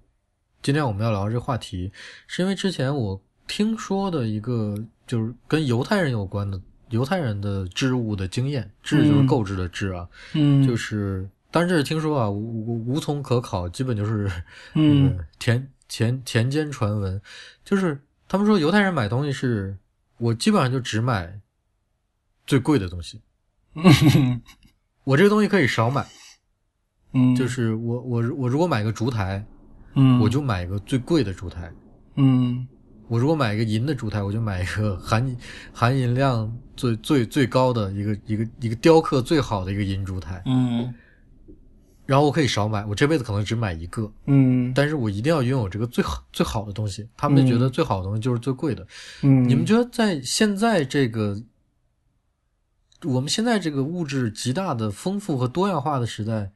[0.61, 1.91] 今天我们要聊这个话题，
[2.27, 4.75] 是因为之前我听说的一个
[5.11, 6.57] 就是跟犹太人有关的
[6.87, 9.27] 犹太人的织物的经验，织就是嗯。
[9.27, 14.31] 购置的织啊，嗯，就是，但是听说啊，无无无从可考，基本就是
[14.73, 15.17] 嗯。
[15.17, 17.21] 呃 田田田间传闻，
[17.65, 17.99] 就是
[18.29, 19.75] 他们说犹太人买东西是，
[20.17, 21.41] 我基本上就只买
[22.47, 23.19] 最贵的东西，
[25.03, 26.07] 我这个东西可以少买，
[27.11, 29.45] 嗯，就是我我我如果买个烛台，
[29.95, 31.69] 嗯，我就买一个最贵的烛台。
[32.15, 32.65] 嗯
[33.11, 35.35] 我如果买一个银的烛台，我就买一个含
[35.73, 40.41] 含银量最最最高的一个一个一个雕刻最好的一个银烛台。
[40.45, 40.93] 嗯
[42.05, 47.05] 然后我可以少买，我这辈子可能只买一个，嗯但是我一定要拥有这个最好最好的东西。
[47.17, 48.87] 他们就觉得最好的东西就是最贵的。
[49.23, 51.37] 嗯，你们觉得在现在这个
[53.03, 56.51] 我们现在这个物质极大的丰富和多样化的时代，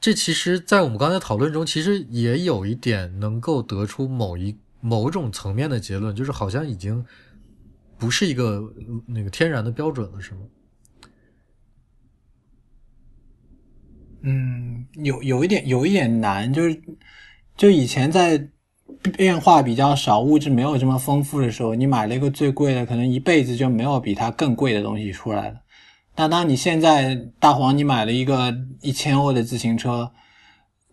[0.00, 7.04] 这其实，在我们刚才讨论中，其实也有一点能够得出某一某种层面的结论，就是好像已经
[7.98, 8.62] 不是一个
[9.06, 10.40] 那个天然的标准了，是吗？
[14.22, 16.82] 嗯，有有一点有一点难，就是
[17.56, 18.48] 就以前在
[19.16, 25.60] 变化比较少、物质没有这么丰富的时候，你买了一个最贵的，可能一辈子就没有比它更贵的东西出来了。
[26.16, 30.10] 但当你现在大黄你买了一个一千欧的自行车，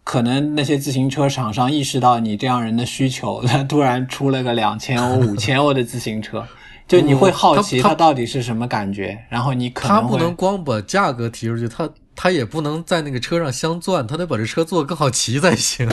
[0.06, 6.48] 可能那些自行车厂商意识到你这样人的需求，他 突然出了个两千欧、五千欧的自行车，
[6.88, 15.90] 就你会好奇它到底是什么感觉，然后你可能他不能光把价格提出去，他他也不能在那个车上镶钻，他得把这车做得更好骑才行。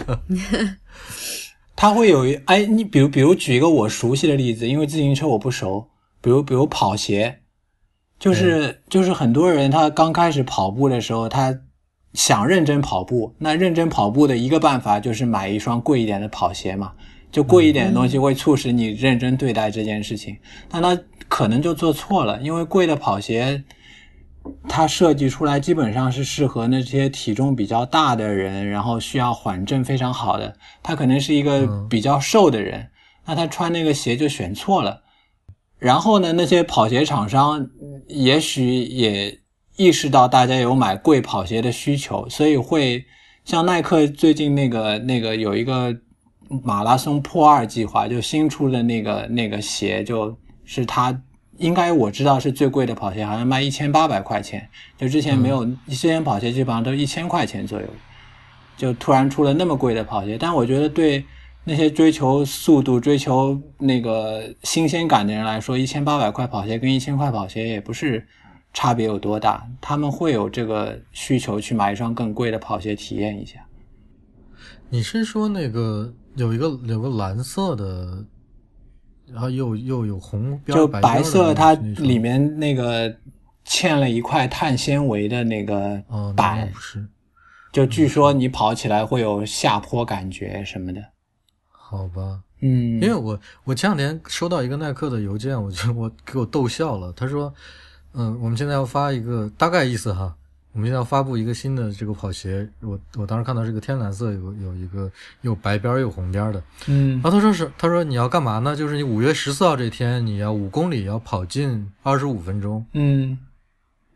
[1.75, 5.89] 他会有一哎，你比如比如举一个我熟悉的例子，因为自行车我不熟，
[6.21, 7.39] 比如比如跑鞋，
[8.21, 11.59] 就是、就是很多人他刚开始跑步的时候，他
[12.15, 16.93] 想认真跑步，那认真跑步的一个办法就是买一双贵一点的跑鞋嘛，
[17.31, 20.37] 就贵一点的东西会促使你认真对待这件事情，
[20.69, 20.99] 但他
[21.29, 23.65] 可能就做错了，因为贵的跑鞋。
[24.69, 30.57] 它设计出来基本上是适合那些体重比较大的人，然后需要缓震非常好的。
[30.83, 32.89] 他可能是一个嗯比较瘦的人，
[33.25, 35.03] 那他穿那个鞋就选错了。
[35.79, 39.39] 然后呢，那些跑鞋厂商嗯也许也
[39.77, 43.05] 意识到大家有买贵跑鞋的需求，所以会
[43.45, 45.97] 像耐克最近那个那个有一个
[46.62, 51.23] 马拉松破二计划，就新出的那个那个鞋，就是它
[51.59, 54.68] 应该我知道是最贵的跑鞋，好像卖一千八百块钱，
[54.99, 57.87] 就之前没有，之前跑鞋基本上都一千块钱左右，
[58.77, 61.25] 就突然出了那么贵的跑鞋，但我觉得对
[61.64, 68.27] 那些追求速度、追求那个新鲜感的人来说，一千八百块跑鞋跟一千块跑鞋也不是
[68.73, 73.64] 差别有多大，他们会有这个需求去买一双更贵的跑鞋体验一下。
[74.89, 78.25] 你是说那个有一个有个蓝色的，
[79.27, 83.14] 然后又又有红标就白色，它里面那个
[83.66, 86.03] 嵌了一块碳纤维的那个
[86.37, 87.07] 板是
[87.73, 91.03] 就据说你跑起来会有下坡感觉什么的。
[91.68, 92.41] 好吧？
[92.62, 97.12] 嗯，因为我我前两天收到一个耐克的邮件，我就我给我逗笑了。
[97.12, 97.53] 他说，
[98.15, 100.35] 嗯，我们现在要发一个大概意思哈，
[100.73, 102.69] 我们现在要发布一个新的这个跑鞋。
[102.81, 105.11] 我我当时看到这个天蓝色，有有一个
[105.41, 106.63] 有白边儿有红边的。
[106.87, 108.77] 嗯然后他说是，他说你要干嘛呢？
[108.77, 113.39] 就是你五月十四号这天，你要五公里要跑进二十五分钟，嗯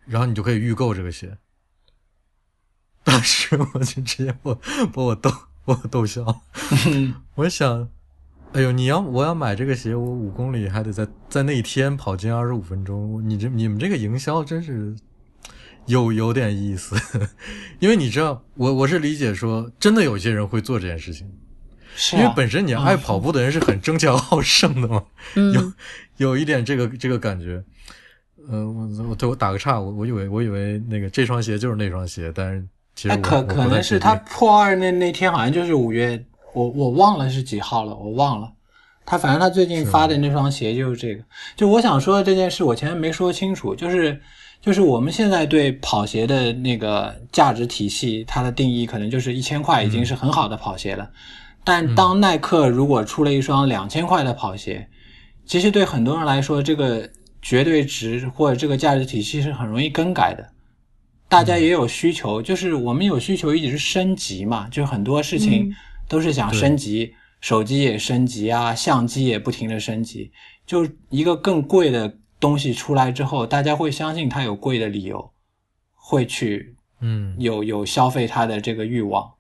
[0.04, 1.36] 然后你就可以预购这个鞋。
[3.02, 4.52] 当时我就直接把
[4.92, 5.30] 把我逗
[5.64, 6.36] 把我逗笑了。
[7.36, 7.88] 我想，
[8.52, 14.94] 哎呦，你要我要买这个鞋，我五公里还得在在那一天跑进二十五分钟，你这你们这个营销真是
[15.86, 16.96] 有有点意思，
[17.80, 21.30] 因为你知道，我我是理解说，真的有些人会做这件事情，
[21.94, 25.72] 是啊，因为本身你爱跑步的人是很争强好胜的嘛，嗯，有
[26.16, 27.62] 有一点这个这个感觉。
[28.48, 36.24] 呃，我我对我打个岔，我我以为我以为那个这双鞋就是那双鞋，但是其实哎，可可能是他破二那那天好像就是五月，
[36.56, 38.50] 我我忘了是几号了，我忘了。
[39.04, 41.22] 他反正他最近发的那双鞋就是这个。
[41.54, 44.18] 就我想说的这件事，我前面没说清楚，就是
[44.62, 51.10] 就是我们现在对跑鞋的那个价值体系，它的定义可能就是一千块已经是很好的跑鞋了。
[51.62, 54.88] 但当耐克如果出了一双两千块的跑鞋，
[55.44, 57.06] 其实对很多人来说，这个
[57.42, 60.48] 绝对值或者这个价值体系是很容易更改的。
[61.28, 65.74] 大家也有需求，就是我们有需求一直是升级嘛，就很多事情嗯
[66.08, 70.32] 都是想升级，手机也升级啊，相机也不停的升级，
[70.64, 75.32] 就一个更贵的东西出来之后，大家会相信它有贵的理由，
[75.94, 77.34] 会去嗯。
[77.38, 79.32] 有有消费它的这个欲望。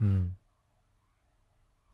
[0.00, 0.34] 嗯。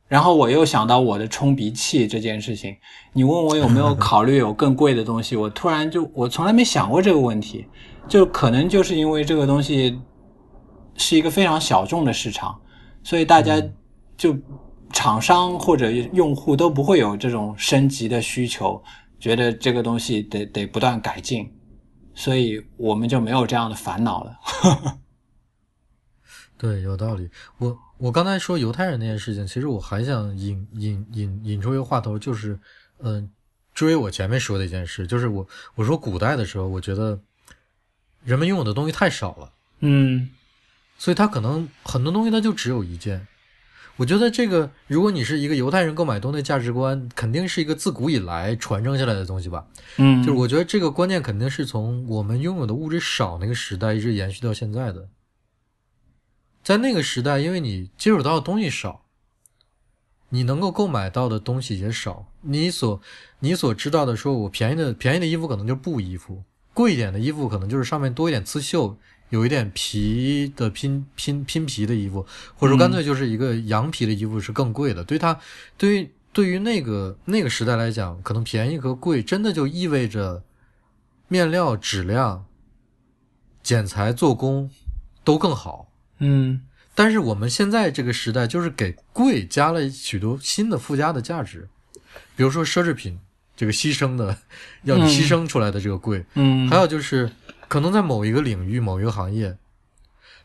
[0.08, 2.76] 然后我又想到我的冲鼻器这件事情，
[3.12, 7.64] 你问我有没有考虑有更贵的东西， 我突然就我从来没想过这个问题，
[8.08, 10.00] 就可能就是因为这个东西
[10.96, 12.60] 是一个非常小众的市场，
[13.04, 13.62] 所以大家
[14.20, 14.36] 就
[14.92, 18.82] 厂商或者用户都不会有这种升级的需求，
[19.18, 21.50] 觉得这个东西得得不断改进，
[22.14, 24.38] 所以我们就没有这样的烦恼了。
[26.58, 27.30] 对，有道理。
[27.56, 32.60] 我我刚才说犹太人那件事情，其实我还想引引引引出一个话头，就是
[32.98, 33.30] 嗯、
[33.72, 37.18] 追我前面说的一件事，就是我我说古代的时候，我觉得
[38.22, 40.28] 人们拥有的东西太少了，嗯
[40.98, 43.26] 所以他可能很多东西他就只有一件。
[44.00, 49.66] 我觉得这个，如果你是一个犹太人购买东西的价值观，肯定是一个自古以来传承下来的东西吧。
[49.98, 55.10] 嗯，就是我觉得这个观念肯定是从我们拥有的物质少那个时代一直延续到现在的。
[56.64, 59.02] 在那个时代，因为你接触到的东西少，
[60.30, 63.02] 你能够购买到的东西也少，你所
[63.40, 66.42] 你所知道的，说我便宜的便宜的衣服可能就是布衣服，
[66.72, 68.96] 贵一点的衣服可能就是上面多一点刺绣，
[69.30, 72.24] 有一点皮的拼拼拼皮的衣服，
[72.54, 75.02] 或者说干脆就是一个羊皮的衣服是更贵的。
[75.02, 75.36] 对它，
[75.78, 80.44] 对于对于那个那个时代来讲，可能便宜和贵真的就意味着
[81.28, 82.44] 面料质量、
[83.62, 84.70] 剪裁、做工
[85.24, 85.90] 都更好。
[86.18, 86.62] 嗯。
[86.92, 91.66] 但是我们现在这个时代，就是给贵加了许多新的附加的价值，
[92.36, 93.18] 比如说奢侈品
[93.56, 94.36] 这个牺牲的，
[94.82, 97.30] 要你牺牲出来的这个贵，嗯，还有就是
[97.70, 99.56] 可能在某一个领域、某一个行业，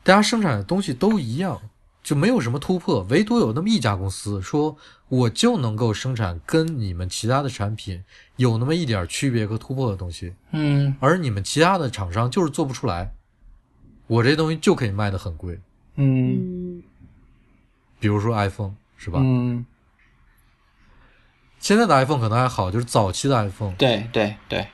[0.03, 1.59] 大家生产的东西都一样，
[2.03, 4.77] 就没有什么突破，唯独有那么一家公司说，
[5.09, 8.03] 我就能够生产跟你们其他的产品
[8.35, 10.95] 有那么一点区别和突破的东西，嗯。
[10.99, 13.11] 而你们其他的厂商就是做不出来，
[14.05, 15.59] 我这东西就可以卖的很贵，
[15.95, 16.83] 嗯嗯。
[17.99, 19.19] 比如说 iPhone 是吧？
[19.23, 19.65] 嗯，
[21.57, 24.67] 现在的 iPhone 可能还好，就是早期的 iPhone，对对对，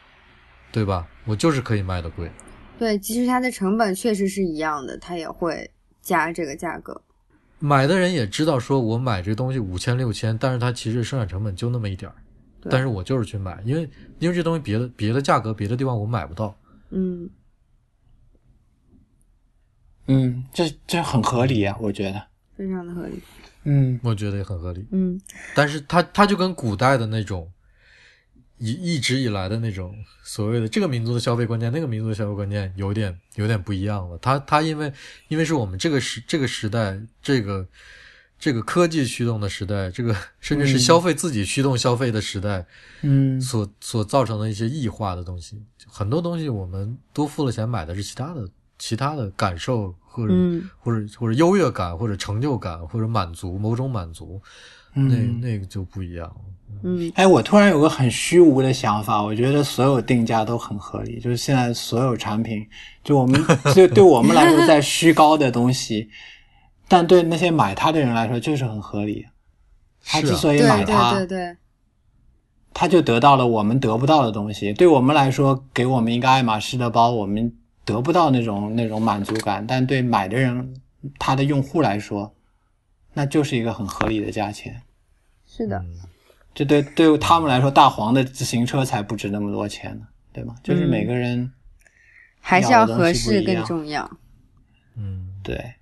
[0.73, 1.07] 对吧？
[1.25, 2.31] 我就是可以卖的贵。
[2.79, 5.69] 对，其实它的成本确实是一样的，它也会
[6.01, 6.99] 加这个价格。
[7.59, 12.15] 买的人也知道，说我买这东西五千六千，但是它其实生产成本就那么一点儿，
[12.71, 16.57] 但是我就是去买，因为因为这东西别的别的价格别的地方我买不到。
[16.89, 17.29] 嗯
[20.07, 22.21] 嗯，这这很合理啊，我觉得。
[22.57, 23.21] 非常的合理。
[23.63, 24.83] 嗯我觉得也很合理。
[24.91, 25.21] 嗯
[25.53, 27.47] 但是它它就跟古代的那种
[28.61, 34.17] 一一直以来的那种所谓的这个民族的消费观念，那个民族的消费观念有点有点不一样了。
[34.19, 34.93] 它它因为
[35.29, 37.67] 因为是我们这个时这个时代这个
[38.37, 42.63] 这个科技驱动的时代，这个甚至是嗯消费自己驱动消费的时代，
[43.01, 48.47] 嗯所所造成的一些异化的东西，很多东西我们多付了钱买的是其他的
[48.77, 54.41] 其他的感受或者、嗯或者或者优越感或者成就感或者满足某种满足，
[54.93, 55.41] 那嗯。
[55.41, 56.41] 那个就不一样了。
[56.83, 62.65] 嗯哎，我突然有个很虚无的想法，我觉得所有定价都很合理，就是现在所有产品，
[63.03, 63.39] 就我们
[63.75, 66.09] 就对我们来说在虚高的东西，
[66.87, 69.25] 但对那些买它的人来说就是很合理。
[70.03, 71.55] 他之所以买它，对对，
[72.73, 74.73] 他就得到了我们得不到的东西。
[74.73, 77.53] 对我们来说，给我们一个爱马仕的包，我们
[77.85, 80.73] 得不到那种那种满足感，但对买的人，
[81.19, 82.33] 他的用户来说，
[83.13, 84.81] 那就是一个很合理的价钱。
[85.45, 85.99] 是的，嗯
[86.53, 90.55] 这对对他们来说，大黄的自行车才不值那么多钱呢，对吗？
[90.63, 91.51] 就是每个人、
[92.41, 94.09] 还是要合适更重要。
[94.97, 95.75] 嗯，对，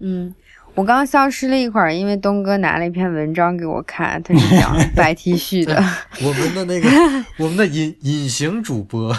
[0.00, 0.34] 嗯，
[0.74, 5.74] 我刚刚消失了一会儿，因为东哥拿了一篇文章给我看，他是讲 白 T 恤的。
[6.22, 6.88] 我们的那个
[7.38, 9.14] 我们的隐隐形主播，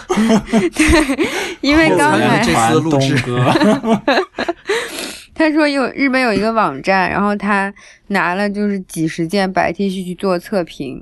[0.73, 1.29] 对
[1.61, 3.53] 因为刚才这次录制东哥，
[5.35, 7.71] 他说有日本有一个网站，然后他
[8.07, 10.99] 拿了就是几十件白 T 恤去做测评，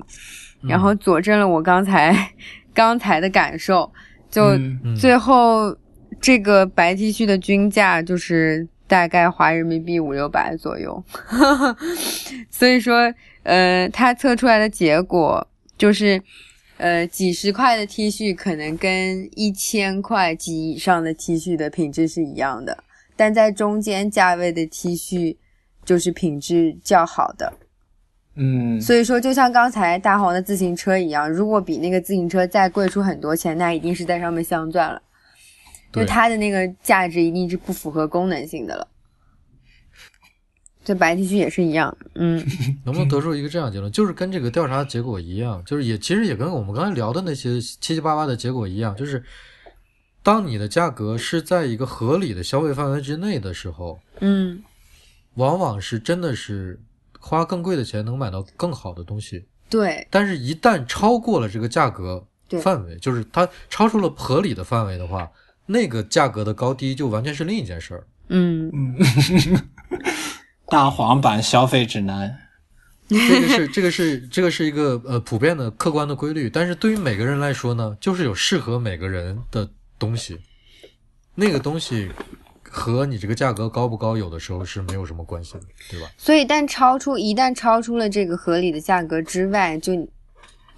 [0.68, 2.32] 然后佐证了我刚才
[2.74, 3.90] 刚才的感受，
[4.28, 4.58] 就
[5.00, 5.74] 最后
[6.20, 11.02] 这个白 T 恤的均价就是大概花人民币五六百左右，
[12.50, 13.14] 所以说
[13.44, 15.46] 呃，他测出来的结果
[15.78, 16.20] 就是。
[16.76, 22.76] 呃，几十块的 T 恤可能跟一千块及以上的 T 恤的品质是一样的，
[23.16, 25.36] 但在中间价位的 T 恤
[25.84, 27.52] 就是品质较好的。
[28.36, 35.00] 嗯，所以说，就像刚才大黄的自行车一样，如果比那个自行车再贵出很多钱，那一定是在上面镶钻了，
[35.92, 38.88] 因为对它的那个价值一定是不符合功能性的了。
[40.84, 42.44] 这白 T 恤也是一样，嗯
[42.84, 43.90] 能不能得出一个这样的结论？
[43.92, 49.22] 就是跟这个调查结果一样，就是也其实也跟我们刚才聊的那些七七八八的结果一样，就是
[50.24, 54.62] 当你的价格是在一个合理的消费范围之内的时候，嗯，
[55.34, 56.80] 往往是真的是
[57.20, 59.44] 花更贵的钱能买到更好的东西。
[59.68, 60.08] 对。
[60.10, 62.26] 但是，一旦超过了这个价格
[62.62, 65.30] 范围，就是它超出了合理的范围的话，
[65.66, 68.06] 那个价格的高低就完全是另一件事儿。
[68.28, 68.72] 嗯。
[70.68, 72.38] 大黄版消费指南，
[73.08, 79.68] 这个是 这个是这个是一个呃普遍的客观的规律，但是对于每个人来说呢，就是有适合每个人的
[79.98, 80.40] 东西，
[81.34, 82.10] 那个东西
[82.62, 86.10] 和你这个价格高不高，有的时候是没有什么关系的，对吧？
[86.16, 89.94] 所以，但超出一旦超出了这个合理的价格之外，就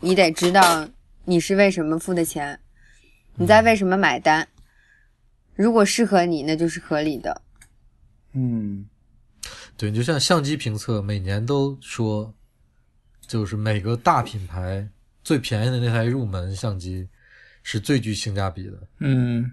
[0.01, 0.87] 你得知道
[1.25, 2.59] 你是为什么付的钱，
[3.35, 4.47] 你在为什么买单。
[5.55, 7.43] 如果适合你，那就是合理的。
[8.33, 8.87] 嗯
[9.79, 12.35] 对，就像相机评测，每年都说，
[13.27, 14.87] 就是每个大品牌
[15.25, 17.09] 最便宜的那台入门相机
[17.69, 19.51] 是最具性价比的，嗯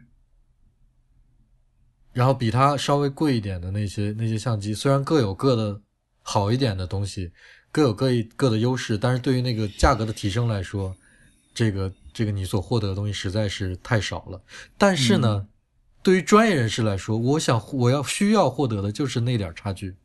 [2.11, 5.81] 然后比它稍微贵一点的那些那些相机，虽然各有各的
[6.21, 7.31] 好一点的东西，
[7.71, 10.95] 各有各一各的优势，但是对于那个价格的提升来说，
[11.55, 14.39] 这个这个你所获得的东西实在是太少了。
[14.77, 15.47] 但是呢，
[16.03, 19.95] 对于专业人士来说，我想我要需要获得的就是那点差距。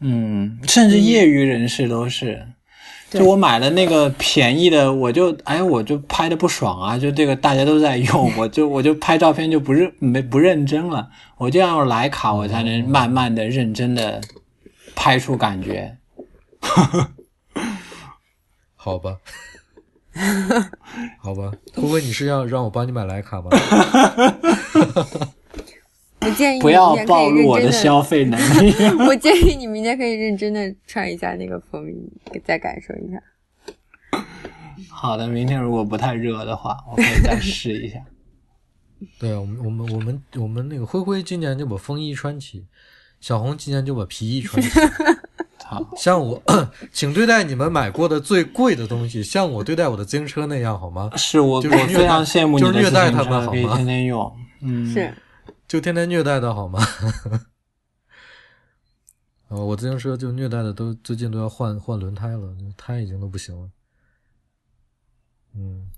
[0.00, 2.46] 嗯，甚至业余人士都是。
[3.12, 6.98] 对就我买了那个便宜的，我就哎，我就拍的不爽啊！
[6.98, 14.20] 就这个大家都在用， 我就我就拍照片就不认没不认真了，我就要用徕卡，我才能慢慢的、认真的
[14.94, 15.98] 拍出感觉。
[18.74, 19.16] 好吧，
[21.20, 23.50] 好吧，会不会你是要让我帮你买徕卡吗？
[26.24, 28.72] 我建议你不要明天可以暴露我的，消费能力。
[29.06, 32.10] 我建议你明天可以认真的穿一下那个风衣，
[32.44, 33.22] 再感受一下。
[34.88, 37.98] 好的，明天如果不太热的话，我可以再试一下。
[39.18, 42.64] 对啊，我们我们我们我们那个灰灰今年就把风衣穿起，
[43.20, 44.70] 小红今年就把皮衣穿起。
[45.64, 46.40] 好，像我，
[46.92, 51.10] 请对待你们买过的最贵的东西，像我对待我的自行车那样好吗？
[51.16, 54.32] 是我就是我非常羡慕你的就是虐待自行他们车，可以好吗天天用。
[54.60, 55.12] 嗯，是，
[55.72, 56.86] 就天天虐待的好吗？
[59.48, 63.70] 呃， 我自行车就虐待的都最近都要换换轮胎了，胎已经都不行了。
[65.54, 65.90] 嗯，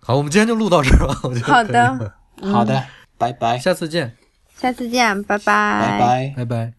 [0.00, 1.20] 好，我们今天就录到这儿吧。
[1.28, 2.82] 我觉得好的好的，
[3.18, 4.16] 拜拜，下次见，
[4.56, 6.34] 下次见，拜拜拜。
[6.34, 6.77] 拜拜。